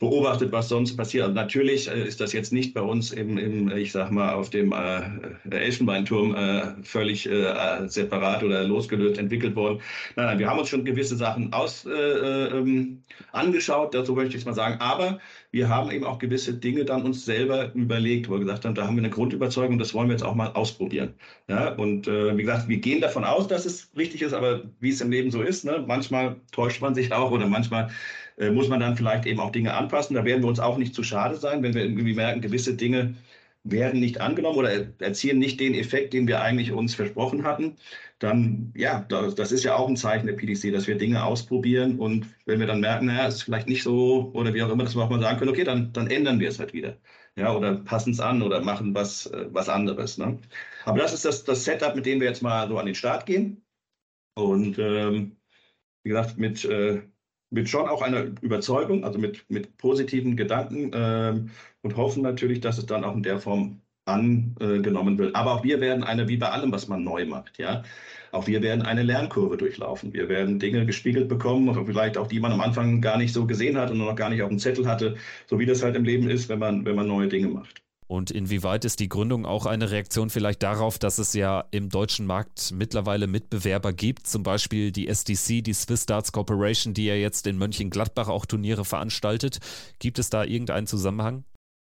beobachtet, 0.00 0.50
was 0.52 0.68
sonst 0.68 0.96
passiert. 0.96 1.24
Also 1.24 1.34
natürlich 1.34 1.88
äh, 1.88 2.06
ist 2.06 2.20
das 2.20 2.32
jetzt 2.32 2.52
nicht 2.52 2.74
bei 2.74 2.80
uns 2.80 3.12
im, 3.12 3.38
im 3.38 3.68
ich 3.76 3.92
sag 3.92 4.10
mal, 4.10 4.34
auf 4.34 4.50
dem 4.50 4.72
äh, 4.72 5.02
Elfenbeinturm 5.50 6.34
äh, 6.34 6.82
völlig 6.82 7.26
äh, 7.26 7.86
separat 7.86 8.42
oder 8.42 8.64
losgelöst 8.64 9.18
entwickelt 9.18 9.54
worden. 9.54 9.80
Nein, 10.16 10.26
nein, 10.26 10.38
wir 10.38 10.48
haben 10.48 10.58
uns 10.58 10.68
schon 10.68 10.84
gewisse 10.84 11.16
Sachen 11.16 11.52
aus, 11.52 11.86
äh, 11.86 11.90
ähm, 11.90 13.02
angeschaut, 13.32 13.94
dazu 13.94 14.14
möchte 14.14 14.30
ich 14.30 14.42
es 14.42 14.46
mal 14.46 14.54
sagen. 14.54 14.80
Aber 14.80 15.20
wir 15.52 15.68
haben 15.68 15.92
eben 15.92 16.04
auch 16.04 16.18
gewisse 16.18 16.54
Dinge 16.54 16.84
dann 16.84 17.02
uns 17.02 17.24
selber 17.24 17.72
überlegt, 17.74 18.28
wo 18.28 18.32
wir 18.32 18.40
gesagt 18.40 18.64
haben, 18.64 18.74
da 18.74 18.86
haben 18.86 18.96
wir 18.96 19.02
eine 19.02 19.10
Grundüberzeugung, 19.10 19.78
das 19.78 19.94
wollen 19.94 20.08
wir 20.08 20.14
jetzt 20.14 20.24
auch 20.24 20.34
mal 20.34 20.48
ausprobieren. 20.48 21.14
Ja, 21.48 21.72
und 21.74 22.08
äh, 22.08 22.36
wie 22.36 22.42
gesagt, 22.42 22.68
wir 22.68 22.78
gehen 22.78 23.00
davon 23.00 23.24
aus, 23.24 23.46
dass 23.46 23.64
es 23.64 23.90
richtig 23.96 24.22
ist, 24.22 24.32
aber 24.32 24.62
wie 24.80 24.90
es 24.90 25.00
im 25.00 25.12
Leben 25.12 25.30
so 25.30 25.42
ist, 25.42 25.64
ne, 25.64 25.84
manchmal 25.86 26.36
täuscht 26.50 26.82
man 26.82 26.96
sich 26.96 27.12
auch 27.12 27.30
oder 27.30 27.46
manchmal 27.46 27.90
äh, 28.38 28.50
muss 28.50 28.68
man 28.68 28.80
dann 28.80 28.96
vielleicht 28.96 29.26
eben 29.26 29.40
auch 29.40 29.52
Dinge 29.52 29.74
anpassen. 29.74 30.16
Da 30.16 30.24
werden 30.24 30.42
wir 30.42 30.48
uns 30.48 30.60
auch 30.60 30.78
nicht 30.78 30.94
zu 30.94 31.02
schade 31.02 31.36
sein, 31.36 31.62
wenn 31.62 31.74
wir 31.74 31.82
irgendwie 31.82 32.14
merken, 32.14 32.40
gewisse 32.40 32.74
Dinge 32.74 33.14
werden 33.64 34.00
nicht 34.00 34.20
angenommen 34.20 34.58
oder 34.58 34.70
erzielen 34.98 35.38
nicht 35.38 35.58
den 35.58 35.74
Effekt, 35.74 36.12
den 36.12 36.28
wir 36.28 36.42
eigentlich 36.42 36.72
uns 36.72 36.94
versprochen 36.94 37.44
hatten, 37.44 37.76
dann 38.18 38.72
ja, 38.76 39.00
das, 39.08 39.52
ist 39.52 39.64
ja 39.64 39.76
auch 39.76 39.88
ein 39.88 39.96
Zeichen 39.96 40.26
der 40.26 40.34
PDC, 40.34 40.72
dass 40.72 40.86
wir 40.86 40.96
Dinge 40.98 41.24
ausprobieren 41.24 41.98
und 41.98 42.26
wenn 42.46 42.60
wir 42.60 42.66
dann 42.66 42.80
merken, 42.80 43.06
naja, 43.06 43.26
es 43.26 43.36
ist 43.36 43.42
vielleicht 43.44 43.68
nicht 43.68 43.82
so 43.82 44.30
oder 44.34 44.52
wie 44.54 44.62
auch 44.62 44.70
immer, 44.70 44.84
dass 44.84 44.94
wir 44.94 45.02
auch 45.02 45.10
mal 45.10 45.20
sagen 45.20 45.38
können, 45.38 45.50
okay, 45.50 45.64
dann, 45.64 45.92
dann 45.92 46.08
ändern 46.08 46.40
wir 46.40 46.48
es 46.48 46.58
halt 46.58 46.74
wieder. 46.74 46.98
Ja, 47.36 47.54
oder 47.56 47.74
passen 47.76 48.12
es 48.12 48.20
an 48.20 48.42
oder 48.42 48.60
machen 48.62 48.94
was, 48.94 49.26
äh, 49.26 49.46
was 49.50 49.68
anderes. 49.68 50.18
Ne? 50.18 50.38
Aber 50.84 50.98
das 50.98 51.12
ist 51.12 51.24
das, 51.24 51.44
das 51.44 51.64
Setup, 51.64 51.96
mit 51.96 52.06
dem 52.06 52.20
wir 52.20 52.28
jetzt 52.28 52.42
mal 52.42 52.68
so 52.68 52.78
an 52.78 52.86
den 52.86 52.94
Start 52.94 53.26
gehen. 53.26 53.64
Und 54.34 54.78
ähm, 54.78 55.36
wie 56.04 56.10
gesagt, 56.10 56.38
mit 56.38 56.64
äh, 56.64 57.02
mit 57.54 57.68
schon 57.68 57.88
auch 57.88 58.02
einer 58.02 58.24
Überzeugung, 58.42 59.04
also 59.04 59.18
mit, 59.18 59.48
mit 59.50 59.76
positiven 59.78 60.36
Gedanken 60.36 60.90
ähm, 60.94 61.50
und 61.82 61.96
hoffen 61.96 62.22
natürlich, 62.22 62.60
dass 62.60 62.78
es 62.78 62.86
dann 62.86 63.04
auch 63.04 63.14
in 63.14 63.22
der 63.22 63.38
Form 63.38 63.80
angenommen 64.06 65.18
wird. 65.18 65.34
Aber 65.34 65.52
auch 65.54 65.64
wir 65.64 65.80
werden 65.80 66.04
eine, 66.04 66.28
wie 66.28 66.36
bei 66.36 66.50
allem, 66.50 66.72
was 66.72 66.88
man 66.88 67.04
neu 67.04 67.24
macht, 67.26 67.58
ja, 67.58 67.84
auch 68.32 68.46
wir 68.46 68.62
werden 68.62 68.82
eine 68.82 69.02
Lernkurve 69.02 69.56
durchlaufen. 69.56 70.12
Wir 70.12 70.28
werden 70.28 70.58
Dinge 70.58 70.84
gespiegelt 70.86 71.28
bekommen, 71.28 71.72
vielleicht 71.86 72.18
auch 72.18 72.26
die 72.26 72.40
man 72.40 72.52
am 72.52 72.60
Anfang 72.60 73.00
gar 73.00 73.16
nicht 73.16 73.32
so 73.32 73.46
gesehen 73.46 73.78
hat 73.78 73.90
und 73.90 73.98
noch 73.98 74.16
gar 74.16 74.30
nicht 74.30 74.42
auf 74.42 74.48
dem 74.48 74.58
Zettel 74.58 74.86
hatte, 74.86 75.16
so 75.46 75.58
wie 75.58 75.66
das 75.66 75.82
halt 75.82 75.96
im 75.96 76.04
Leben 76.04 76.28
ist, 76.28 76.48
wenn 76.48 76.58
man, 76.58 76.84
wenn 76.84 76.96
man 76.96 77.06
neue 77.06 77.28
Dinge 77.28 77.48
macht. 77.48 77.83
Und 78.06 78.30
inwieweit 78.30 78.84
ist 78.84 79.00
die 79.00 79.08
Gründung 79.08 79.46
auch 79.46 79.66
eine 79.66 79.90
Reaktion 79.90 80.28
vielleicht 80.28 80.62
darauf, 80.62 80.98
dass 80.98 81.18
es 81.18 81.32
ja 81.32 81.64
im 81.70 81.88
deutschen 81.88 82.26
Markt 82.26 82.72
mittlerweile 82.72 83.26
Mitbewerber 83.26 83.92
gibt, 83.92 84.26
zum 84.26 84.42
Beispiel 84.42 84.92
die 84.92 85.08
SDC, 85.08 85.62
die 85.62 85.72
Swiss 85.72 86.04
Darts 86.06 86.32
Corporation, 86.32 86.92
die 86.92 87.06
ja 87.06 87.14
jetzt 87.14 87.46
in 87.46 87.56
Mönchengladbach 87.56 88.28
auch 88.28 88.44
Turniere 88.44 88.84
veranstaltet. 88.84 89.60
Gibt 89.98 90.18
es 90.18 90.28
da 90.28 90.44
irgendeinen 90.44 90.86
Zusammenhang? 90.86 91.44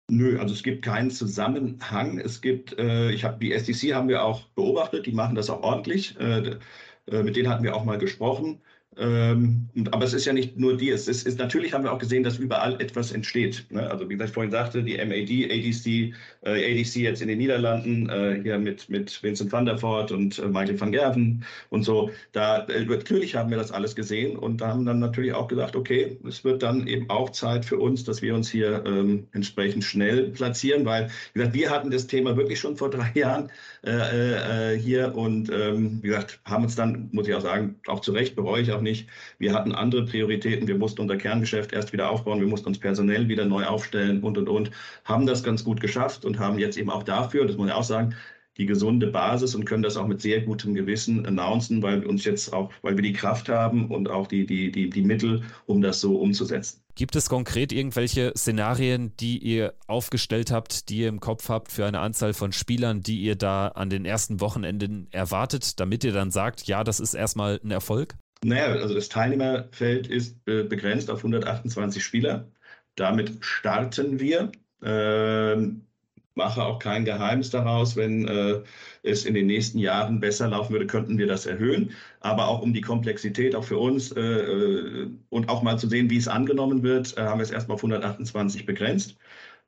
Nö, 0.07 0.39
also 0.39 0.53
es 0.53 0.61
gibt 0.61 0.85
keinen 0.85 1.09
Zusammenhang. 1.09 2.19
Es 2.19 2.41
gibt, 2.41 2.77
äh, 2.77 3.09
ich 3.11 3.23
habe 3.23 3.39
die 3.39 3.51
SDC 3.51 3.95
haben 3.95 4.07
wir 4.07 4.23
auch 4.23 4.43
beobachtet, 4.49 5.07
die 5.07 5.11
machen 5.11 5.33
das 5.33 5.49
auch 5.49 5.63
ordentlich. 5.63 6.15
Äh, 6.19 6.59
äh, 7.07 7.23
mit 7.23 7.35
denen 7.35 7.49
hatten 7.49 7.63
wir 7.63 7.75
auch 7.75 7.85
mal 7.85 7.97
gesprochen. 7.97 8.61
Ähm, 8.97 9.67
aber 9.91 10.05
es 10.05 10.13
ist 10.13 10.25
ja 10.25 10.33
nicht 10.33 10.57
nur 10.57 10.77
die. 10.77 10.89
Es 10.89 11.07
ist, 11.07 11.27
ist, 11.27 11.37
natürlich 11.37 11.73
haben 11.73 11.83
wir 11.83 11.91
auch 11.91 11.99
gesehen, 11.99 12.23
dass 12.23 12.37
überall 12.37 12.79
etwas 12.81 13.11
entsteht. 13.11 13.65
Ne? 13.69 13.89
Also 13.89 14.09
wie 14.09 14.15
ich 14.15 14.29
vorhin 14.29 14.51
sagte, 14.51 14.83
die 14.83 14.97
MAD, 14.97 15.51
ADC, 15.51 16.13
äh, 16.45 16.71
ADC 16.71 16.95
jetzt 16.95 17.21
in 17.21 17.27
den 17.27 17.37
Niederlanden, 17.37 18.09
äh, 18.09 18.39
hier 18.41 18.57
mit, 18.57 18.89
mit 18.89 19.21
Vincent 19.21 19.51
van 19.51 19.65
der 19.65 19.81
Voort 19.81 20.11
und 20.11 20.39
äh, 20.39 20.47
Michael 20.47 20.79
van 20.79 20.91
Gerven 20.91 21.43
und 21.69 21.83
so. 21.83 22.09
Da 22.31 22.65
äh, 22.65 22.85
natürlich 22.85 23.35
haben 23.35 23.49
wir 23.49 23.57
das 23.57 23.71
alles 23.71 23.95
gesehen 23.95 24.37
und 24.37 24.61
da 24.61 24.67
haben 24.67 24.85
dann 24.85 24.99
natürlich 24.99 25.33
auch 25.33 25.47
gesagt, 25.47 25.75
okay, 25.75 26.17
es 26.27 26.43
wird 26.43 26.63
dann 26.63 26.87
eben 26.87 27.09
auch 27.09 27.31
Zeit 27.31 27.65
für 27.65 27.77
uns, 27.77 28.05
dass 28.05 28.21
wir 28.21 28.33
uns 28.33 28.49
hier 28.49 28.83
ähm, 28.85 29.27
entsprechend 29.33 29.83
schnell 29.83 30.29
platzieren, 30.29 30.85
weil 30.85 31.09
wie 31.33 31.39
gesagt, 31.39 31.55
wir 31.55 31.69
hatten 31.69 31.91
das 31.91 32.07
Thema 32.07 32.37
wirklich 32.37 32.59
schon 32.59 32.77
vor 32.77 32.89
drei 32.89 33.11
Jahren 33.15 33.51
äh, 33.85 34.73
äh, 34.73 34.79
hier 34.79 35.15
und 35.15 35.49
ähm, 35.51 35.99
wie 36.01 36.07
gesagt, 36.07 36.39
haben 36.45 36.63
uns 36.63 36.75
dann, 36.75 37.09
muss 37.11 37.27
ich 37.27 37.33
auch 37.35 37.41
sagen, 37.41 37.79
auch 37.87 37.99
zu 37.99 38.11
Recht 38.11 38.35
bereue 38.35 38.61
ich 38.61 38.71
auch 38.71 38.81
nicht. 38.81 39.07
Wir 39.37 39.53
hatten 39.53 39.73
andere 39.73 40.05
Prioritäten. 40.05 40.67
Wir 40.67 40.77
mussten 40.77 41.01
unser 41.01 41.17
Kerngeschäft 41.17 41.73
erst 41.73 41.93
wieder 41.93 42.09
aufbauen. 42.09 42.39
Wir 42.39 42.47
mussten 42.47 42.67
uns 42.67 42.79
personell 42.79 43.27
wieder 43.27 43.45
neu 43.45 43.65
aufstellen 43.65 44.23
und, 44.23 44.37
und, 44.37 44.49
und. 44.49 44.71
Haben 45.03 45.25
das 45.25 45.43
ganz 45.43 45.63
gut 45.63 45.81
geschafft 45.81 46.25
und 46.25 46.39
haben 46.39 46.59
jetzt 46.59 46.77
eben 46.77 46.89
auch 46.89 47.03
dafür, 47.03 47.45
das 47.45 47.57
muss 47.57 47.67
ich 47.67 47.73
auch 47.73 47.83
sagen, 47.83 48.15
die 48.57 48.65
gesunde 48.65 49.07
Basis 49.07 49.53
und 49.55 49.65
können 49.65 49.83
das 49.83 49.97
auch 49.97 50.07
mit 50.07 50.21
sehr 50.21 50.41
gutem 50.41 50.73
Gewissen 50.73 51.25
announcen, 51.25 51.81
weil 51.83 52.01
wir 52.01 52.09
uns 52.09 52.23
jetzt 52.25 52.53
auch, 52.53 52.71
weil 52.81 52.95
wir 52.95 53.03
die 53.03 53.13
Kraft 53.13 53.49
haben 53.49 53.91
und 53.91 54.09
auch 54.09 54.27
die, 54.27 54.45
die, 54.45 54.71
die, 54.71 54.89
die 54.89 55.03
Mittel, 55.03 55.43
um 55.65 55.81
das 55.81 56.01
so 56.01 56.17
umzusetzen. 56.17 56.84
Gibt 56.95 57.17
es 57.17 57.27
konkret 57.27 57.73
irgendwelche 57.73 58.31
Szenarien, 58.37 59.15
die 59.17 59.37
ihr 59.37 59.73
aufgestellt 59.85 60.49
habt, 60.49 60.87
die 60.87 60.99
ihr 60.99 61.09
im 61.09 61.19
Kopf 61.19 61.49
habt 61.49 61.73
für 61.73 61.85
eine 61.85 61.99
Anzahl 61.99 62.33
von 62.33 62.53
Spielern, 62.53 63.01
die 63.01 63.19
ihr 63.19 63.35
da 63.35 63.67
an 63.67 63.89
den 63.89 64.05
ersten 64.05 64.39
Wochenenden 64.39 65.09
erwartet, 65.11 65.79
damit 65.81 66.05
ihr 66.05 66.13
dann 66.13 66.31
sagt, 66.31 66.67
ja, 66.67 66.85
das 66.85 67.01
ist 67.01 67.13
erstmal 67.13 67.59
ein 67.61 67.71
Erfolg? 67.71 68.15
Naja, 68.45 68.67
also 68.67 68.93
das 68.93 69.09
Teilnehmerfeld 69.09 70.07
ist 70.07 70.37
äh, 70.47 70.63
begrenzt 70.63 71.09
auf 71.11 71.19
128 71.19 72.01
Spieler. 72.01 72.47
Damit 72.95 73.43
starten 73.43 74.21
wir. 74.21 74.51
Ähm, 74.81 75.87
mache 76.35 76.63
auch 76.63 76.79
kein 76.79 77.05
Geheimnis 77.05 77.49
daraus. 77.49 77.95
Wenn 77.95 78.27
äh, 78.27 78.61
es 79.03 79.25
in 79.25 79.33
den 79.33 79.47
nächsten 79.47 79.79
Jahren 79.79 80.19
besser 80.19 80.49
laufen 80.49 80.73
würde, 80.73 80.87
könnten 80.87 81.17
wir 81.17 81.27
das 81.27 81.45
erhöhen. 81.45 81.91
Aber 82.19 82.47
auch 82.47 82.61
um 82.61 82.73
die 82.73 82.81
Komplexität 82.81 83.55
auch 83.55 83.63
für 83.63 83.77
uns 83.77 84.11
äh, 84.11 84.21
äh 84.21 85.07
und 85.29 85.49
auch 85.49 85.63
mal 85.63 85.77
zu 85.79 85.87
sehen, 85.87 86.09
wie 86.09 86.17
es 86.17 86.27
angenommen 86.27 86.83
wird, 86.83 87.17
äh, 87.17 87.21
haben 87.21 87.39
wir 87.39 87.43
es 87.43 87.51
erstmal 87.51 87.75
auf 87.75 87.81
128 87.83 88.65
begrenzt. 88.65 89.17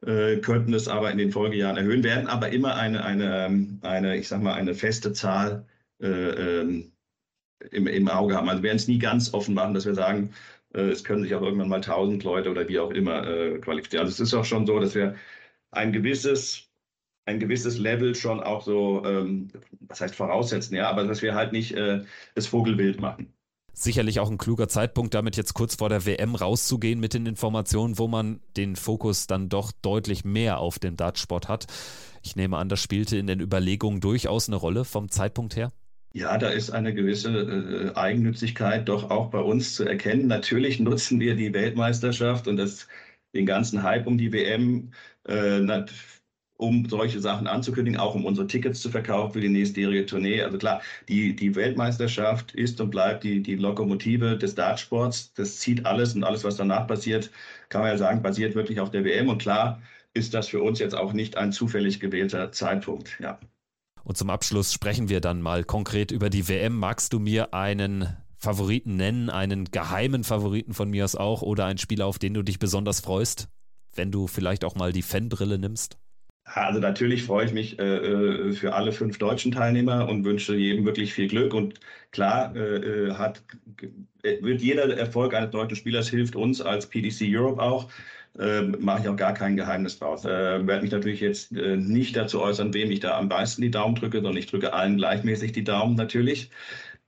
Äh, 0.05 0.37
könnten 0.37 0.73
es 0.73 0.87
aber 0.87 1.11
in 1.11 1.17
den 1.17 1.31
Folgejahren 1.31 1.77
erhöhen, 1.77 2.03
werden 2.03 2.27
aber 2.27 2.49
immer 2.49 2.75
eine, 2.75 3.03
eine, 3.03 3.45
ähm, 3.45 3.79
eine 3.81 4.17
ich 4.17 4.27
sag 4.27 4.41
mal, 4.43 4.53
eine 4.53 4.75
feste 4.75 5.11
Zahl 5.13 5.65
ähm, 5.99 6.91
im, 7.71 7.87
im 7.87 8.07
Auge 8.07 8.35
haben. 8.35 8.49
Also 8.49 8.61
wir 8.61 8.67
werden 8.67 8.77
es 8.77 8.87
nie 8.87 8.99
ganz 8.99 9.33
offen 9.33 9.55
machen, 9.55 9.73
dass 9.73 9.85
wir 9.85 9.95
sagen, 9.95 10.33
äh, 10.73 10.81
es 10.89 11.03
können 11.03 11.23
sich 11.23 11.33
auch 11.35 11.41
irgendwann 11.41 11.69
mal 11.69 11.77
1000 11.77 12.23
Leute 12.23 12.51
oder 12.51 12.67
wie 12.67 12.79
auch 12.79 12.91
immer 12.91 13.27
äh, 13.27 13.59
qualifizieren. 13.59 14.05
Also 14.05 14.23
es 14.23 14.29
ist 14.29 14.33
auch 14.33 14.45
schon 14.45 14.65
so, 14.65 14.79
dass 14.79 14.95
wir 14.95 15.15
ein 15.71 15.91
gewisses, 15.91 16.69
ein 17.25 17.39
gewisses 17.39 17.77
Level 17.77 18.15
schon 18.15 18.41
auch 18.41 18.63
so, 18.63 19.03
ähm, 19.05 19.49
was 19.81 20.01
heißt 20.01 20.15
voraussetzen, 20.15 20.75
ja, 20.75 20.89
aber 20.89 21.05
dass 21.05 21.21
wir 21.21 21.35
halt 21.35 21.51
nicht 21.51 21.73
äh, 21.73 22.03
das 22.35 22.47
Vogelwild 22.47 22.99
machen. 22.99 23.33
Sicherlich 23.73 24.19
auch 24.19 24.31
ein 24.31 24.39
kluger 24.39 24.67
Zeitpunkt, 24.67 25.13
damit 25.13 25.37
jetzt 25.37 25.53
kurz 25.53 25.75
vor 25.75 25.89
der 25.89 26.05
WM 26.07 26.33
rauszugehen 26.33 26.99
mit 26.99 27.13
den 27.13 27.27
Informationen, 27.27 27.99
wo 27.99 28.07
man 28.07 28.39
den 28.55 28.75
Fokus 28.75 29.27
dann 29.27 29.49
doch 29.49 29.71
deutlich 29.71 30.25
mehr 30.25 30.57
auf 30.57 30.79
den 30.79 30.97
Dartsport 30.97 31.47
hat. 31.47 31.67
Ich 32.23 32.35
nehme 32.35 32.57
an, 32.57 32.69
das 32.69 32.81
spielte 32.81 33.17
in 33.17 33.27
den 33.27 33.39
Überlegungen 33.39 34.01
durchaus 34.01 34.49
eine 34.49 34.55
Rolle 34.55 34.83
vom 34.83 35.09
Zeitpunkt 35.09 35.55
her. 35.55 35.71
Ja, 36.13 36.39
da 36.39 36.49
ist 36.49 36.71
eine 36.71 36.95
gewisse 36.95 37.29
äh, 37.29 37.95
Eigennützigkeit 37.95 38.89
doch 38.89 39.11
auch 39.11 39.29
bei 39.29 39.39
uns 39.39 39.75
zu 39.75 39.83
erkennen. 39.83 40.25
Natürlich 40.25 40.79
nutzen 40.79 41.19
wir 41.19 41.35
die 41.35 41.53
Weltmeisterschaft 41.53 42.47
und 42.47 42.57
das, 42.57 42.87
den 43.33 43.45
ganzen 43.45 43.83
Hype 43.83 44.07
um 44.07 44.17
die 44.17 44.31
WM, 44.31 44.91
äh, 45.27 45.59
um 46.57 46.89
solche 46.89 47.19
Sachen 47.19 47.47
anzukündigen, 47.47 47.99
auch 47.99 48.15
um 48.15 48.25
unsere 48.25 48.47
Tickets 48.47 48.81
zu 48.81 48.89
verkaufen 48.89 49.33
für 49.33 49.41
die 49.41 49.49
nächstjährige 49.49 50.05
Tournee. 50.05 50.41
Also 50.41 50.57
klar, 50.57 50.81
die, 51.07 51.35
die 51.35 51.55
Weltmeisterschaft 51.55 52.53
ist 52.55 52.81
und 52.81 52.89
bleibt 52.89 53.23
die, 53.23 53.41
die 53.41 53.55
Lokomotive 53.55 54.37
des 54.37 54.55
Dartsports. 54.55 55.33
Das 55.33 55.57
zieht 55.59 55.85
alles 55.85 56.15
und 56.15 56.23
alles, 56.23 56.43
was 56.43 56.55
danach 56.55 56.87
passiert, 56.87 57.29
kann 57.69 57.81
man 57.81 57.91
ja 57.91 57.97
sagen, 57.97 58.21
basiert 58.21 58.55
wirklich 58.55 58.79
auf 58.79 58.89
der 58.89 59.03
WM. 59.03 59.29
Und 59.29 59.39
klar 59.39 59.81
ist 60.13 60.33
das 60.33 60.47
für 60.47 60.61
uns 60.61 60.79
jetzt 60.79 60.95
auch 60.95 61.13
nicht 61.13 61.37
ein 61.37 61.51
zufällig 61.51 61.99
gewählter 61.99 62.51
Zeitpunkt. 62.51 63.17
Ja. 63.19 63.39
Und 64.03 64.17
zum 64.17 64.29
Abschluss 64.29 64.73
sprechen 64.73 65.09
wir 65.09 65.21
dann 65.21 65.41
mal 65.41 65.63
konkret 65.63 66.11
über 66.11 66.29
die 66.29 66.47
WM. 66.47 66.75
Magst 66.75 67.13
du 67.13 67.19
mir 67.19 67.53
einen 67.53 68.07
Favoriten 68.37 68.95
nennen, 68.95 69.29
einen 69.29 69.65
geheimen 69.65 70.23
Favoriten 70.23 70.73
von 70.73 70.89
mir 70.89 71.05
aus 71.05 71.15
auch 71.15 71.41
oder 71.41 71.65
einen 71.65 71.79
Spieler, 71.79 72.05
auf 72.05 72.19
den 72.19 72.33
du 72.33 72.43
dich 72.43 72.59
besonders 72.59 72.99
freust, 72.99 73.47
wenn 73.95 74.11
du 74.11 74.27
vielleicht 74.27 74.63
auch 74.63 74.75
mal 74.75 74.91
die 74.91 75.01
Fanbrille 75.01 75.57
nimmst? 75.57 75.97
Also 76.53 76.79
natürlich 76.79 77.23
freue 77.23 77.45
ich 77.45 77.51
mich 77.51 77.77
äh, 77.77 77.83
äh, 77.83 78.53
für 78.53 78.73
alle 78.73 78.93
fünf 78.93 79.17
deutschen 79.17 79.51
Teilnehmer 79.51 80.07
und 80.07 80.23
wünsche 80.23 80.55
jedem 80.55 80.85
wirklich 80.85 81.13
viel 81.13 81.27
Glück. 81.27 81.53
Und 81.53 81.79
klar 82.11 82.55
äh, 82.55 83.09
äh 83.09 83.13
hat, 83.15 83.43
wird 84.21 84.61
jeder 84.61 84.97
Erfolg 84.97 85.33
eines 85.33 85.51
deutschen 85.51 85.75
Spielers 85.75 86.07
hilft 86.07 86.37
uns 86.37 86.61
als 86.61 86.87
PDC 86.87 87.23
Europe 87.23 87.61
auch. 87.61 87.89
Äh, 88.39 88.61
mache 88.61 89.01
ich 89.01 89.09
auch 89.09 89.15
gar 89.15 89.33
kein 89.33 89.57
Geheimnis 89.57 89.97
draus. 89.99 90.23
Äh, 90.23 90.67
werde 90.67 90.83
mich 90.83 90.91
natürlich 90.91 91.21
jetzt 91.21 91.51
äh, 91.53 91.75
nicht 91.75 92.15
dazu 92.15 92.39
äußern, 92.41 92.73
wem 92.73 92.91
ich 92.91 92.99
da 92.99 93.17
am 93.17 93.27
meisten 93.27 93.63
die 93.63 93.71
Daumen 93.71 93.95
drücke, 93.95 94.17
sondern 94.17 94.37
ich 94.37 94.45
drücke 94.45 94.73
allen 94.73 94.97
gleichmäßig 94.97 95.53
die 95.53 95.63
Daumen 95.63 95.95
natürlich. 95.95 96.51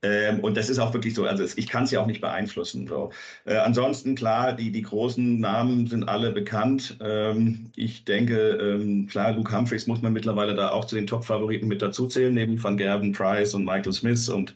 Ähm, 0.02 0.40
und 0.40 0.56
das 0.56 0.70
ist 0.70 0.78
auch 0.78 0.94
wirklich 0.94 1.14
so. 1.14 1.24
Also 1.26 1.44
ich 1.56 1.68
kann 1.68 1.84
es 1.84 1.90
ja 1.90 2.00
auch 2.00 2.06
nicht 2.06 2.20
beeinflussen. 2.20 2.86
So. 2.86 3.10
Äh, 3.44 3.56
ansonsten 3.56 4.14
klar, 4.14 4.54
die, 4.54 4.72
die 4.72 4.82
großen 4.82 5.38
Namen 5.38 5.86
sind 5.86 6.08
alle 6.08 6.32
bekannt. 6.32 6.96
Ähm, 7.00 7.70
ich 7.76 8.04
denke, 8.04 8.52
ähm, 8.52 9.06
klar, 9.08 9.32
Luke 9.32 9.54
Humphreys 9.54 9.86
muss 9.86 10.00
man 10.00 10.12
mittlerweile 10.12 10.54
da 10.54 10.70
auch 10.70 10.86
zu 10.86 10.94
den 10.96 11.06
Top-Favoriten 11.06 11.68
mit 11.68 11.82
dazuzählen, 11.82 12.32
neben 12.32 12.62
Van 12.62 12.76
Gerben, 12.78 13.12
Price 13.12 13.54
und 13.54 13.64
Michael 13.64 13.92
Smith 13.92 14.28
und 14.28 14.54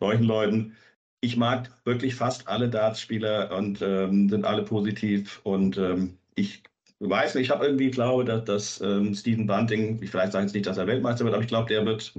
solchen 0.00 0.24
Leuten. 0.24 0.76
Ich 1.20 1.36
mag 1.36 1.70
wirklich 1.84 2.14
fast 2.14 2.46
alle 2.48 2.68
Dartspieler 2.68 3.56
und 3.56 3.82
ähm, 3.82 4.28
sind 4.28 4.44
alle 4.44 4.62
positiv. 4.62 5.40
Und 5.44 5.78
ähm, 5.78 6.18
ich 6.36 6.62
weiß 7.00 7.34
nicht, 7.34 7.46
ich 7.46 7.50
habe 7.50 7.66
irgendwie 7.66 7.90
glaube, 7.90 8.24
dass, 8.24 8.44
dass 8.44 8.80
ähm, 8.80 9.14
Stephen 9.14 9.46
Bunting, 9.46 10.00
ich 10.02 10.10
vielleicht 10.10 10.32
sage 10.32 10.44
jetzt 10.44 10.54
nicht, 10.54 10.66
dass 10.66 10.78
er 10.78 10.86
Weltmeister 10.86 11.24
wird, 11.24 11.34
aber 11.34 11.42
ich 11.42 11.48
glaube, 11.48 11.68
der 11.68 11.84
wird 11.86 12.14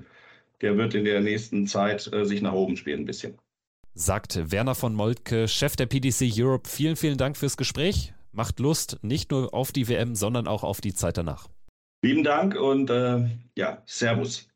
der 0.61 0.77
wird 0.77 0.95
in 0.95 1.05
der 1.05 1.21
nächsten 1.21 1.67
Zeit 1.67 2.11
äh, 2.11 2.25
sich 2.25 2.41
nach 2.41 2.53
oben 2.53 2.77
spielen 2.77 3.01
ein 3.01 3.05
bisschen. 3.05 3.37
Sagt 3.93 4.51
Werner 4.51 4.75
von 4.75 4.93
Moltke, 4.93 5.47
Chef 5.47 5.75
der 5.75 5.87
PDC 5.87 6.31
Europe. 6.37 6.69
Vielen, 6.69 6.95
vielen 6.95 7.17
Dank 7.17 7.35
fürs 7.35 7.57
Gespräch. 7.57 8.13
Macht 8.31 8.59
Lust 8.59 8.99
nicht 9.01 9.31
nur 9.31 9.53
auf 9.53 9.71
die 9.71 9.87
WM, 9.87 10.13
sondern 10.13 10.47
auch 10.47 10.63
auf 10.63 10.81
die 10.81 10.93
Zeit 10.93 11.17
danach. 11.17 11.47
Vielen 12.05 12.23
Dank 12.23 12.55
und 12.55 12.89
äh, 12.91 13.27
ja, 13.57 13.81
Servus. 13.85 14.47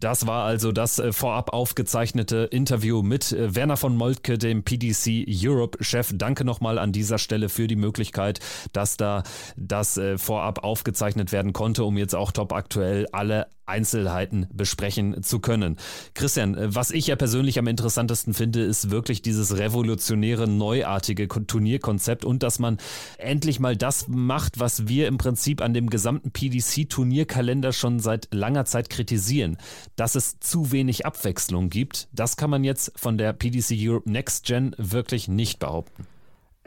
Das 0.00 0.26
war 0.26 0.44
also 0.44 0.70
das 0.70 0.98
äh, 0.98 1.12
vorab 1.12 1.52
aufgezeichnete 1.52 2.48
Interview 2.50 3.02
mit 3.02 3.32
äh, 3.32 3.54
Werner 3.54 3.76
von 3.76 3.96
Moltke, 3.96 4.38
dem 4.38 4.62
PDC 4.62 5.26
Europe-Chef. 5.28 6.12
Danke 6.14 6.44
nochmal 6.44 6.78
an 6.78 6.92
dieser 6.92 7.18
Stelle 7.18 7.48
für 7.48 7.66
die 7.66 7.76
Möglichkeit, 7.76 8.38
dass 8.72 8.96
da 8.96 9.24
das 9.56 9.96
äh, 9.96 10.16
vorab 10.16 10.62
aufgezeichnet 10.62 11.32
werden 11.32 11.52
konnte, 11.52 11.84
um 11.84 11.98
jetzt 11.98 12.14
auch 12.14 12.30
top 12.30 12.52
aktuell 12.52 13.06
alle 13.10 13.48
Einzelheiten 13.68 14.46
besprechen 14.52 15.22
zu 15.22 15.40
können. 15.40 15.76
Christian, 16.14 16.56
was 16.58 16.90
ich 16.90 17.06
ja 17.08 17.16
persönlich 17.16 17.58
am 17.58 17.66
interessantesten 17.66 18.34
finde, 18.34 18.62
ist 18.62 18.90
wirklich 18.90 19.22
dieses 19.22 19.56
revolutionäre, 19.58 20.48
neuartige 20.48 21.28
Turnierkonzept 21.28 22.24
und 22.24 22.42
dass 22.42 22.58
man 22.58 22.78
endlich 23.18 23.60
mal 23.60 23.76
das 23.76 24.08
macht, 24.08 24.58
was 24.58 24.88
wir 24.88 25.06
im 25.06 25.18
Prinzip 25.18 25.60
an 25.60 25.74
dem 25.74 25.90
gesamten 25.90 26.30
PDC-Turnierkalender 26.30 27.72
schon 27.72 28.00
seit 28.00 28.28
langer 28.32 28.64
Zeit 28.64 28.90
kritisieren, 28.90 29.56
dass 29.96 30.14
es 30.14 30.40
zu 30.40 30.72
wenig 30.72 31.06
Abwechslung 31.06 31.70
gibt. 31.70 32.08
Das 32.12 32.36
kann 32.36 32.50
man 32.50 32.64
jetzt 32.64 32.92
von 32.96 33.18
der 33.18 33.32
PDC 33.32 33.74
Europe 33.78 34.10
Next 34.10 34.46
Gen 34.46 34.74
wirklich 34.78 35.28
nicht 35.28 35.58
behaupten. 35.58 36.06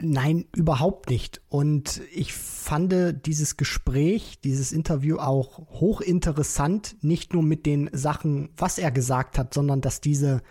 Nein, 0.04 0.46
überhaupt 0.54 1.10
nicht. 1.10 1.40
Und 1.48 2.02
ich 2.12 2.32
fand 2.32 2.92
dieses 3.24 3.56
Gespräch, 3.56 4.40
dieses 4.42 4.72
Interview 4.72 5.18
auch 5.18 5.58
hochinteressant, 5.80 6.96
nicht 7.02 7.32
nur 7.32 7.44
mit 7.44 7.66
den 7.66 7.88
Sachen, 7.92 8.50
was 8.56 8.78
er 8.78 8.90
gesagt 8.90 9.38
hat, 9.38 9.54
sondern 9.54 9.80
dass 9.80 10.00
diese 10.00 10.42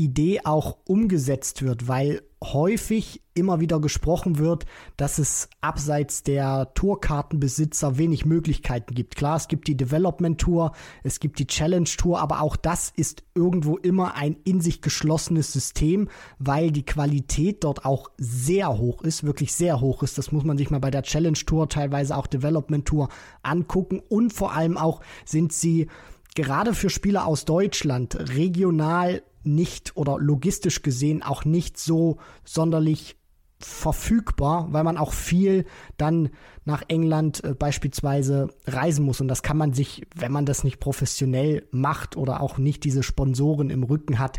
Idee 0.00 0.40
auch 0.44 0.78
umgesetzt 0.86 1.62
wird, 1.62 1.86
weil 1.86 2.22
häufig 2.42 3.20
immer 3.34 3.60
wieder 3.60 3.80
gesprochen 3.80 4.38
wird, 4.38 4.64
dass 4.96 5.18
es 5.18 5.50
abseits 5.60 6.22
der 6.22 6.72
Tourkartenbesitzer 6.72 7.98
wenig 7.98 8.24
Möglichkeiten 8.24 8.94
gibt. 8.94 9.14
Klar, 9.14 9.36
es 9.36 9.46
gibt 9.46 9.68
die 9.68 9.76
Development 9.76 10.40
Tour, 10.40 10.72
es 11.04 11.20
gibt 11.20 11.38
die 11.38 11.46
Challenge 11.46 11.84
Tour, 11.84 12.18
aber 12.18 12.40
auch 12.40 12.56
das 12.56 12.92
ist 12.96 13.24
irgendwo 13.34 13.76
immer 13.76 14.14
ein 14.14 14.36
in 14.44 14.62
sich 14.62 14.80
geschlossenes 14.80 15.52
System, 15.52 16.08
weil 16.38 16.70
die 16.70 16.86
Qualität 16.86 17.62
dort 17.62 17.84
auch 17.84 18.10
sehr 18.16 18.78
hoch 18.78 19.02
ist, 19.02 19.22
wirklich 19.22 19.52
sehr 19.52 19.82
hoch 19.82 20.02
ist. 20.02 20.16
Das 20.16 20.32
muss 20.32 20.44
man 20.44 20.56
sich 20.56 20.70
mal 20.70 20.80
bei 20.80 20.90
der 20.90 21.02
Challenge 21.02 21.38
Tour, 21.38 21.68
teilweise 21.68 22.16
auch 22.16 22.26
Development 22.26 22.86
Tour 22.86 23.10
angucken 23.42 24.00
und 24.08 24.32
vor 24.32 24.54
allem 24.54 24.78
auch 24.78 25.02
sind 25.26 25.52
sie 25.52 25.88
gerade 26.34 26.74
für 26.74 26.90
Spieler 26.90 27.26
aus 27.26 27.44
Deutschland 27.44 28.16
regional 28.34 29.22
nicht 29.42 29.96
oder 29.96 30.18
logistisch 30.18 30.82
gesehen 30.82 31.22
auch 31.22 31.44
nicht 31.44 31.78
so 31.78 32.18
sonderlich 32.44 33.16
verfügbar, 33.62 34.68
weil 34.70 34.84
man 34.84 34.96
auch 34.96 35.12
viel 35.12 35.66
dann 35.98 36.30
nach 36.64 36.82
England 36.88 37.44
äh, 37.44 37.54
beispielsweise 37.54 38.48
reisen 38.66 39.04
muss. 39.04 39.20
Und 39.20 39.28
das 39.28 39.42
kann 39.42 39.58
man 39.58 39.74
sich, 39.74 40.06
wenn 40.14 40.32
man 40.32 40.46
das 40.46 40.64
nicht 40.64 40.80
professionell 40.80 41.66
macht 41.70 42.16
oder 42.16 42.40
auch 42.40 42.56
nicht 42.56 42.84
diese 42.84 43.02
Sponsoren 43.02 43.68
im 43.68 43.82
Rücken 43.82 44.18
hat, 44.18 44.38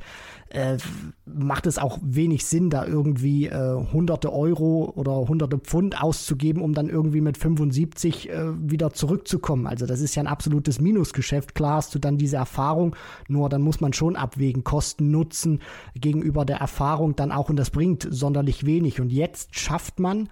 äh, 0.52 0.78
macht 1.26 1.66
es 1.66 1.78
auch 1.78 2.00
wenig 2.02 2.46
Sinn, 2.46 2.70
da 2.70 2.86
irgendwie 2.86 3.48
äh, 3.48 3.76
hunderte 3.94 4.34
Euro 4.34 4.92
oder 4.96 5.14
hunderte 5.28 5.58
Pfund 5.58 6.02
auszugeben, 6.02 6.62
um 6.62 6.74
dann 6.74 6.90
irgendwie 6.90 7.22
mit 7.22 7.38
75 7.38 8.30
äh, 8.30 8.70
wieder 8.70 8.92
zurückzukommen. 8.92 9.66
Also 9.66 9.86
das 9.86 10.02
ist 10.02 10.16
ja 10.16 10.24
ein 10.24 10.28
absolutes 10.28 10.82
Minusgeschäft. 10.82 11.56
Klar 11.56 11.78
hast 11.78 11.96
du 11.96 12.00
dann 12.00 12.18
diese 12.18 12.36
Erfahrung, 12.36 12.96
nur 13.28 13.48
dann 13.50 13.62
muss 13.62 13.80
man 13.80 13.94
schon 13.94 14.16
abwägen, 14.16 14.64
Kosten, 14.64 15.10
Nutzen 15.10 15.62
gegenüber 15.96 16.44
der 16.44 16.58
Erfahrung 16.58 17.16
dann 17.16 17.32
auch 17.32 17.50
und 17.50 17.56
das 17.56 17.70
bringt 17.70 18.08
sonderlich 18.10 18.66
wenig. 18.66 19.00
Und 19.00 19.12
jetzt 19.12 19.58
schafft 19.58 20.00
man 20.00 20.30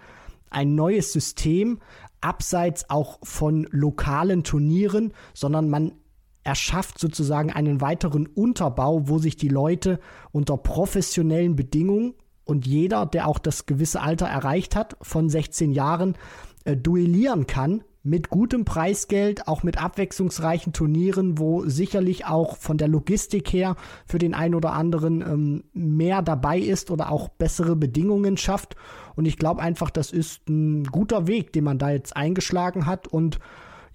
ein 0.49 0.75
neues 0.75 1.13
System, 1.13 1.79
abseits 2.21 2.89
auch 2.89 3.19
von 3.23 3.67
lokalen 3.71 4.43
Turnieren, 4.43 5.13
sondern 5.34 5.69
man 5.69 5.93
erschafft 6.43 6.99
sozusagen 6.99 7.52
einen 7.52 7.82
weiteren 7.82 8.28
Unterbau, 8.28 9.08
wo 9.08 9.19
sich 9.19 9.36
die 9.36 9.49
Leute 9.49 9.99
unter 10.32 10.58
professionellen 10.58 11.56
Bedingungen 11.56 12.13
und 12.45 12.65
jeder, 12.65 13.06
der 13.06 13.28
auch 13.28 13.39
das 13.39 13.65
gewisse 13.65 14.02
Alter 14.02 14.28
erreicht 14.28 14.75
hat, 14.75 14.97
von 15.02 15.30
16 15.30 15.71
Jahren, 15.71 16.15
äh, 16.65 16.75
duellieren 16.75 17.45
kann 17.47 17.84
mit 18.02 18.30
gutem 18.30 18.63
Preisgeld, 18.63 19.47
auch 19.47 19.63
mit 19.63 19.82
abwechslungsreichen 19.82 20.71
Turnieren, 20.71 21.38
wo 21.38 21.65
sicherlich 21.65 22.25
auch 22.25 22.56
von 22.58 22.78
der 22.78 22.88
Logistik 22.88 23.52
her 23.52 23.75
für 24.06 24.17
den 24.17 24.34
einen 24.34 24.56
oder 24.56 24.71
anderen 24.71 25.21
ähm, 25.21 25.63
mehr 25.73 26.21
dabei 26.21 26.60
ist 26.60 26.91
oder 26.91 27.12
auch 27.12 27.28
bessere 27.30 27.75
Bedingungen 27.75 28.38
schafft. 28.38 28.75
Und 29.15 29.25
ich 29.25 29.38
glaube 29.38 29.62
einfach, 29.62 29.89
das 29.89 30.12
ist 30.12 30.47
ein 30.47 30.86
guter 30.86 31.28
Weg, 31.28 31.52
den 31.52 31.65
man 31.65 31.78
da 31.78 31.91
jetzt 31.91 32.15
eingeschlagen 32.15 32.86
hat 32.86 33.08
und 33.08 33.39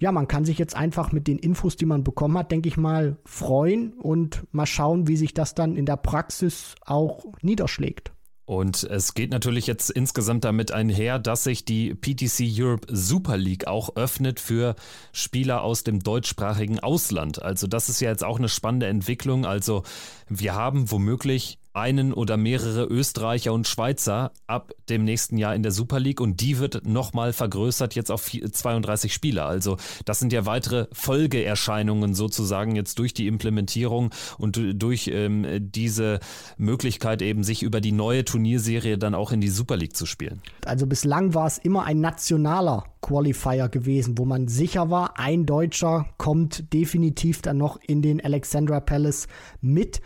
ja, 0.05 0.11
man 0.11 0.27
kann 0.27 0.45
sich 0.45 0.59
jetzt 0.59 0.75
einfach 0.75 1.11
mit 1.11 1.25
den 1.25 1.39
Infos, 1.39 1.77
die 1.77 1.87
man 1.87 2.03
bekommen 2.03 2.37
hat, 2.37 2.51
denke 2.51 2.69
ich 2.69 2.77
mal, 2.77 3.17
freuen 3.25 3.93
und 3.93 4.43
mal 4.51 4.67
schauen, 4.67 5.07
wie 5.07 5.17
sich 5.17 5.33
das 5.33 5.55
dann 5.55 5.75
in 5.75 5.87
der 5.87 5.97
Praxis 5.97 6.75
auch 6.85 7.25
niederschlägt. 7.41 8.11
Und 8.45 8.83
es 8.83 9.15
geht 9.15 9.31
natürlich 9.31 9.65
jetzt 9.65 9.89
insgesamt 9.89 10.43
damit 10.43 10.71
einher, 10.71 11.17
dass 11.17 11.45
sich 11.45 11.65
die 11.65 11.95
PTC 11.95 12.43
Europe 12.55 12.85
Super 12.91 13.35
League 13.35 13.65
auch 13.65 13.95
öffnet 13.95 14.39
für 14.39 14.75
Spieler 15.11 15.63
aus 15.63 15.83
dem 15.83 16.03
deutschsprachigen 16.03 16.79
Ausland. 16.79 17.41
Also 17.41 17.65
das 17.65 17.89
ist 17.89 17.99
ja 17.99 18.11
jetzt 18.11 18.23
auch 18.23 18.37
eine 18.37 18.47
spannende 18.47 18.85
Entwicklung. 18.85 19.47
Also 19.47 19.81
wir 20.29 20.53
haben 20.53 20.91
womöglich 20.91 21.57
einen 21.75 22.13
oder 22.13 22.37
mehrere 22.37 22.85
Österreicher 22.85 23.51
und 23.53 23.67
Schweizer 23.67 24.31
ab 24.47 24.71
dem 24.89 25.03
nächsten 25.03 25.37
Jahr 25.37 25.53
in 25.55 25.61
der 25.61 25.71
Super 25.71 25.99
League 25.99 26.21
und 26.21 26.39
die 26.41 26.59
wird 26.59 26.87
nochmal 26.87 27.33
vergrößert 27.33 27.95
jetzt 27.95 28.11
auf 28.11 28.25
32 28.25 29.13
Spieler. 29.13 29.45
Also 29.45 29.77
das 30.05 30.19
sind 30.19 30.31
ja 30.31 30.45
weitere 30.45 30.87
Folgeerscheinungen 30.93 32.15
sozusagen 32.15 32.75
jetzt 32.75 32.97
durch 32.99 33.13
die 33.13 33.27
Implementierung 33.27 34.11
und 34.37 34.59
durch 34.75 35.09
ähm, 35.11 35.45
diese 35.59 36.19
Möglichkeit 36.57 37.21
eben 37.21 37.43
sich 37.43 37.61
über 37.61 37.81
die 37.81 37.91
neue 37.91 38.23
Turnierserie 38.23 38.97
dann 38.97 39.13
auch 39.13 39.31
in 39.31 39.41
die 39.41 39.49
Super 39.49 39.75
League 39.75 39.95
zu 39.95 40.05
spielen. 40.05 40.41
Also 40.65 40.87
bislang 40.87 41.33
war 41.33 41.47
es 41.47 41.57
immer 41.57 41.83
ein 41.83 41.99
nationaler 41.99 42.85
Qualifier 43.01 43.69
gewesen, 43.69 44.17
wo 44.17 44.25
man 44.25 44.47
sicher 44.47 44.89
war, 44.89 45.19
ein 45.19 45.45
Deutscher 45.45 46.07
kommt 46.17 46.73
definitiv 46.73 47.41
dann 47.41 47.57
noch 47.57 47.79
in 47.85 48.01
den 48.01 48.23
Alexandra 48.23 48.79
Palace 48.79 49.27
mit. 49.61 50.01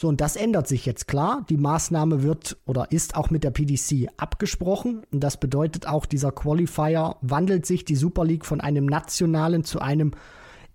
So, 0.00 0.06
und 0.06 0.20
das 0.20 0.36
ändert 0.36 0.68
sich 0.68 0.86
jetzt 0.86 1.08
klar. 1.08 1.44
Die 1.48 1.56
Maßnahme 1.56 2.22
wird 2.22 2.56
oder 2.66 2.92
ist 2.92 3.16
auch 3.16 3.30
mit 3.30 3.42
der 3.42 3.50
PDC 3.50 4.08
abgesprochen. 4.16 5.02
Und 5.10 5.24
das 5.24 5.40
bedeutet 5.40 5.88
auch, 5.88 6.06
dieser 6.06 6.30
Qualifier 6.30 7.16
wandelt 7.20 7.66
sich 7.66 7.84
die 7.84 7.96
Super 7.96 8.24
League 8.24 8.46
von 8.46 8.60
einem 8.60 8.86
nationalen 8.86 9.64
zu 9.64 9.80
einem 9.80 10.12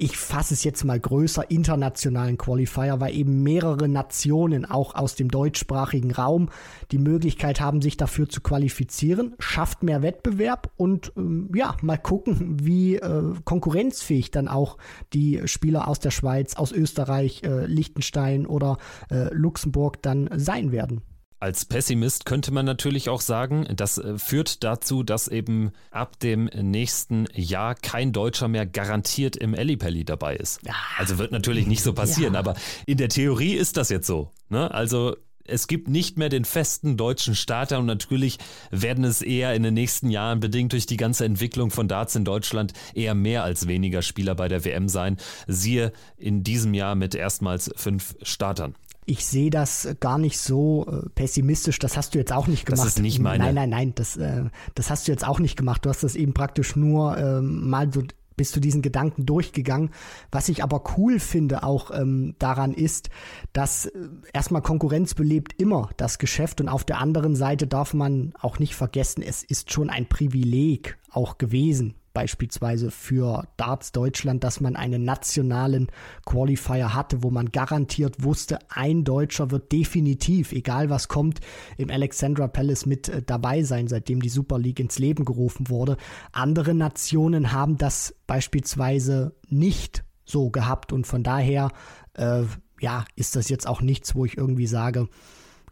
ich 0.04 0.18
fasse 0.18 0.54
es 0.54 0.66
jetzt 0.66 0.84
mal 0.84 1.00
größer, 1.00 1.50
internationalen 1.50 2.38
Qualifier, 2.38 3.00
weil 3.00 3.16
eben 3.16 3.42
mehrere 3.42 3.88
Nationen 3.88 4.66
auch 4.66 4.96
aus 4.96 5.16
dem 5.16 5.32
deutschsprachigen 5.32 6.12
Raum 6.12 6.50
die 6.92 6.98
Möglichkeit 6.98 7.62
haben, 7.62 7.82
sich 7.82 7.96
dafür 7.96 8.28
zu 8.28 8.42
qualifizieren, 8.42 9.34
schafft 9.40 9.82
mehr 9.82 10.02
Wettbewerb 10.02 10.72
und 10.76 11.14
ähm, 11.16 11.50
ja, 11.56 11.78
mal 11.82 11.98
gucken, 11.98 12.58
wie 12.62 12.98
äh, 12.98 13.34
konkurrenzfähig 13.46 14.30
dann 14.30 14.50
auch 14.50 14.78
die 15.14 15.40
Spieler 15.46 15.88
aus 15.88 16.00
der 16.00 16.12
Schweiz, 16.12 16.58
aus 16.58 16.74
Österreich, 16.74 17.42
äh, 17.44 17.66
Liechtenstein 17.66 18.46
oder 18.46 18.80
äh, 19.10 19.34
Luxemburg 19.34 20.02
dann 20.02 20.30
sein 20.36 20.74
werden. 20.74 21.02
Als 21.44 21.66
Pessimist 21.66 22.26
könnte 22.26 22.54
man 22.54 22.66
natürlich 22.66 23.10
auch 23.10 23.20
sagen, 23.20 23.68
das 23.76 23.98
äh, 23.98 24.18
führt 24.18 24.64
dazu, 24.64 25.04
dass 25.04 25.28
eben 25.28 25.74
ab 25.92 26.18
dem 26.22 26.46
nächsten 26.46 27.28
Jahr 27.34 27.76
kein 27.76 28.14
Deutscher 28.14 28.48
mehr 28.48 28.66
garantiert 28.66 29.36
im 29.36 29.54
Ellipelli 29.54 30.06
dabei 30.06 30.38
ist. 30.38 30.62
Also 30.98 31.18
wird 31.18 31.34
natürlich 31.34 31.68
nicht 31.68 31.84
so 31.84 31.92
passieren, 31.92 32.36
ja. 32.36 32.40
aber 32.40 32.56
in 32.86 32.96
der 32.96 33.10
Theorie 33.10 33.56
ist 33.56 33.76
das 33.76 33.90
jetzt 33.90 34.08
so. 34.08 34.32
Ne? 34.48 34.72
Also 34.72 35.18
es 35.46 35.68
gibt 35.68 35.90
nicht 35.90 36.18
mehr 36.18 36.30
den 36.30 36.46
festen 36.46 36.96
deutschen 36.96 37.36
Starter 37.36 37.80
und 37.80 37.86
natürlich 37.86 38.38
werden 38.72 39.04
es 39.04 39.22
eher 39.22 39.54
in 39.54 39.64
den 39.64 39.74
nächsten 39.74 40.10
Jahren 40.10 40.40
bedingt 40.40 40.72
durch 40.72 40.86
die 40.86 40.96
ganze 40.96 41.26
Entwicklung 41.26 41.72
von 41.72 41.90
Darts 41.90 42.16
in 42.16 42.24
Deutschland 42.24 42.72
eher 42.94 43.16
mehr 43.16 43.44
als 43.44 43.68
weniger 43.68 44.02
Spieler 44.02 44.36
bei 44.36 44.48
der 44.48 44.64
WM 44.64 44.88
sein. 44.88 45.18
Siehe 45.48 45.92
in 46.16 46.44
diesem 46.44 46.74
Jahr 46.74 46.96
mit 46.96 47.16
erstmals 47.16 47.70
fünf 47.76 48.16
Startern 48.22 48.76
ich 49.06 49.26
sehe 49.26 49.50
das 49.50 49.88
gar 50.00 50.18
nicht 50.18 50.40
so 50.40 50.86
äh, 50.88 51.10
pessimistisch. 51.10 51.80
Das 51.80 51.98
hast 51.98 52.16
du 52.16 52.20
jetzt 52.20 52.34
auch 52.34 52.48
nicht 52.48 52.66
gemacht. 52.66 52.86
Das 52.86 52.94
ist 52.94 53.02
nicht 53.02 53.20
meine. 53.20 53.44
Nein, 53.44 53.56
nein, 53.56 53.70
nein. 53.70 53.96
Das, 53.96 54.18
äh, 54.18 54.46
das 54.76 54.90
hast 54.90 55.08
du 55.08 55.12
jetzt 55.12 55.28
auch 55.28 55.40
nicht 55.40 55.58
gemacht. 55.58 55.86
Du 55.86 55.90
hast 55.90 56.04
das 56.04 56.16
eben 56.16 56.34
praktisch 56.34 56.76
nur 56.76 57.18
ähm, 57.18 57.70
mal 57.70 57.92
so 57.92 58.04
bist 58.36 58.56
du 58.56 58.60
diesen 58.60 58.82
Gedanken 58.82 59.26
durchgegangen. 59.26 59.92
Was 60.32 60.50
ich 60.50 60.64
aber 60.64 60.84
cool 60.98 61.20
finde 61.20 61.64
auch 61.64 61.92
ähm, 61.92 62.36
daran 62.40 62.74
ist, 62.74 63.10
dass 63.54 63.86
äh, 63.86 63.92
erstmal 64.34 64.62
Konkurrenz 64.62 65.14
belebt 65.14 65.62
immer 65.62 65.90
das 65.98 66.18
Geschäft 66.18 66.62
und 66.62 66.70
auf 66.70 66.84
der 66.84 67.00
anderen 67.00 67.36
Seite 67.36 67.68
darf 67.68 67.94
man 67.94 68.34
auch 68.40 68.60
nicht 68.60 68.76
vergessen, 68.76 69.22
es 69.22 69.44
ist 69.44 69.72
schon 69.72 69.90
ein 69.90 70.08
Privileg 70.08 70.98
auch 71.12 71.38
gewesen, 71.38 71.96
beispielsweise 72.14 72.92
für 72.92 73.48
Darts 73.58 73.92
Deutschland, 73.92 74.44
dass 74.44 74.62
man 74.62 74.76
einen 74.76 75.04
nationalen 75.04 75.88
Qualifier 76.26 76.94
hatte, 76.94 77.24
wo 77.24 77.32
man 77.32 77.52
garantiert 77.52 78.24
wusste, 78.24 78.60
ein 78.70 79.04
Deutscher 79.04 79.52
wird 79.52 79.72
definitiv, 79.72 80.52
egal 80.52 80.90
was 80.90 81.08
kommt, 81.08 81.40
im 81.78 81.90
Alexandra 81.90 82.48
Palace 82.48 82.86
mit 82.86 83.10
äh, 83.10 83.22
dabei 83.24 83.64
sein, 83.64 83.88
seitdem 83.88 84.22
die 84.22 84.30
Super 84.30 84.60
League 84.60 84.80
ins 84.80 85.00
Leben 85.00 85.26
gerufen 85.26 85.70
wurde. 85.70 85.98
Andere 86.32 86.74
Nationen 86.74 87.52
haben 87.52 87.78
das 87.78 88.16
beispielsweise 88.28 89.36
nicht 89.48 90.04
so 90.26 90.50
gehabt 90.50 90.94
und 90.94 91.06
von 91.08 91.24
daher, 91.24 91.70
äh, 92.14 92.44
ja, 92.80 93.06
ist 93.16 93.36
das 93.36 93.50
jetzt 93.50 93.68
auch 93.68 93.82
nichts, 93.82 94.16
wo 94.16 94.26
ich 94.26 94.38
irgendwie 94.38 94.68
sage, 94.68 95.08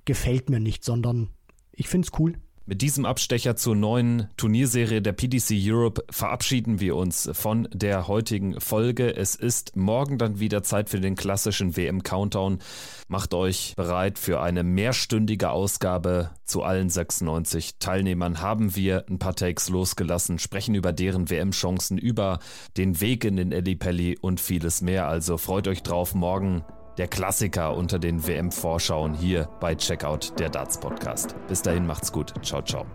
gefällt 0.05 0.49
mir 0.49 0.59
nicht, 0.59 0.83
sondern 0.83 1.29
ich 1.71 1.87
finde 1.87 2.07
es 2.07 2.19
cool. 2.19 2.33
Mit 2.67 2.83
diesem 2.83 3.05
Abstecher 3.05 3.55
zur 3.55 3.75
neuen 3.75 4.27
Turnierserie 4.37 5.01
der 5.01 5.13
PDC 5.13 5.55
Europe 5.65 6.03
verabschieden 6.11 6.79
wir 6.79 6.95
uns 6.95 7.27
von 7.33 7.67
der 7.73 8.07
heutigen 8.07 8.61
Folge. 8.61 9.15
Es 9.15 9.33
ist 9.33 9.75
morgen 9.75 10.19
dann 10.19 10.39
wieder 10.39 10.61
Zeit 10.61 10.87
für 10.87 10.99
den 10.99 11.15
klassischen 11.15 11.75
WM-Countdown. 11.75 12.59
Macht 13.07 13.33
euch 13.33 13.73
bereit 13.75 14.19
für 14.19 14.41
eine 14.41 14.63
mehrstündige 14.63 15.49
Ausgabe. 15.49 16.29
Zu 16.45 16.61
allen 16.61 16.89
96 16.89 17.79
Teilnehmern 17.79 18.41
haben 18.41 18.75
wir 18.75 19.05
ein 19.09 19.17
paar 19.17 19.35
Takes 19.35 19.69
losgelassen, 19.69 20.37
sprechen 20.37 20.75
über 20.75 20.93
deren 20.93 21.31
WM-Chancen, 21.31 21.97
über 21.97 22.37
den 22.77 23.01
Weg 23.01 23.25
in 23.25 23.37
den 23.37 23.51
Ellipelli 23.51 24.19
und 24.21 24.39
vieles 24.39 24.81
mehr. 24.81 25.07
Also 25.07 25.39
freut 25.39 25.67
euch 25.67 25.81
drauf 25.81 26.13
morgen 26.13 26.63
der 27.01 27.07
Klassiker 27.07 27.75
unter 27.75 27.97
den 27.97 28.27
WM-Vorschauen 28.27 29.15
hier 29.15 29.49
bei 29.59 29.73
Checkout 29.73 30.39
der 30.39 30.49
Darts 30.49 30.79
Podcast. 30.79 31.33
Bis 31.47 31.63
dahin 31.63 31.87
macht's 31.87 32.11
gut. 32.11 32.31
Ciao, 32.45 32.61
ciao. 32.61 32.85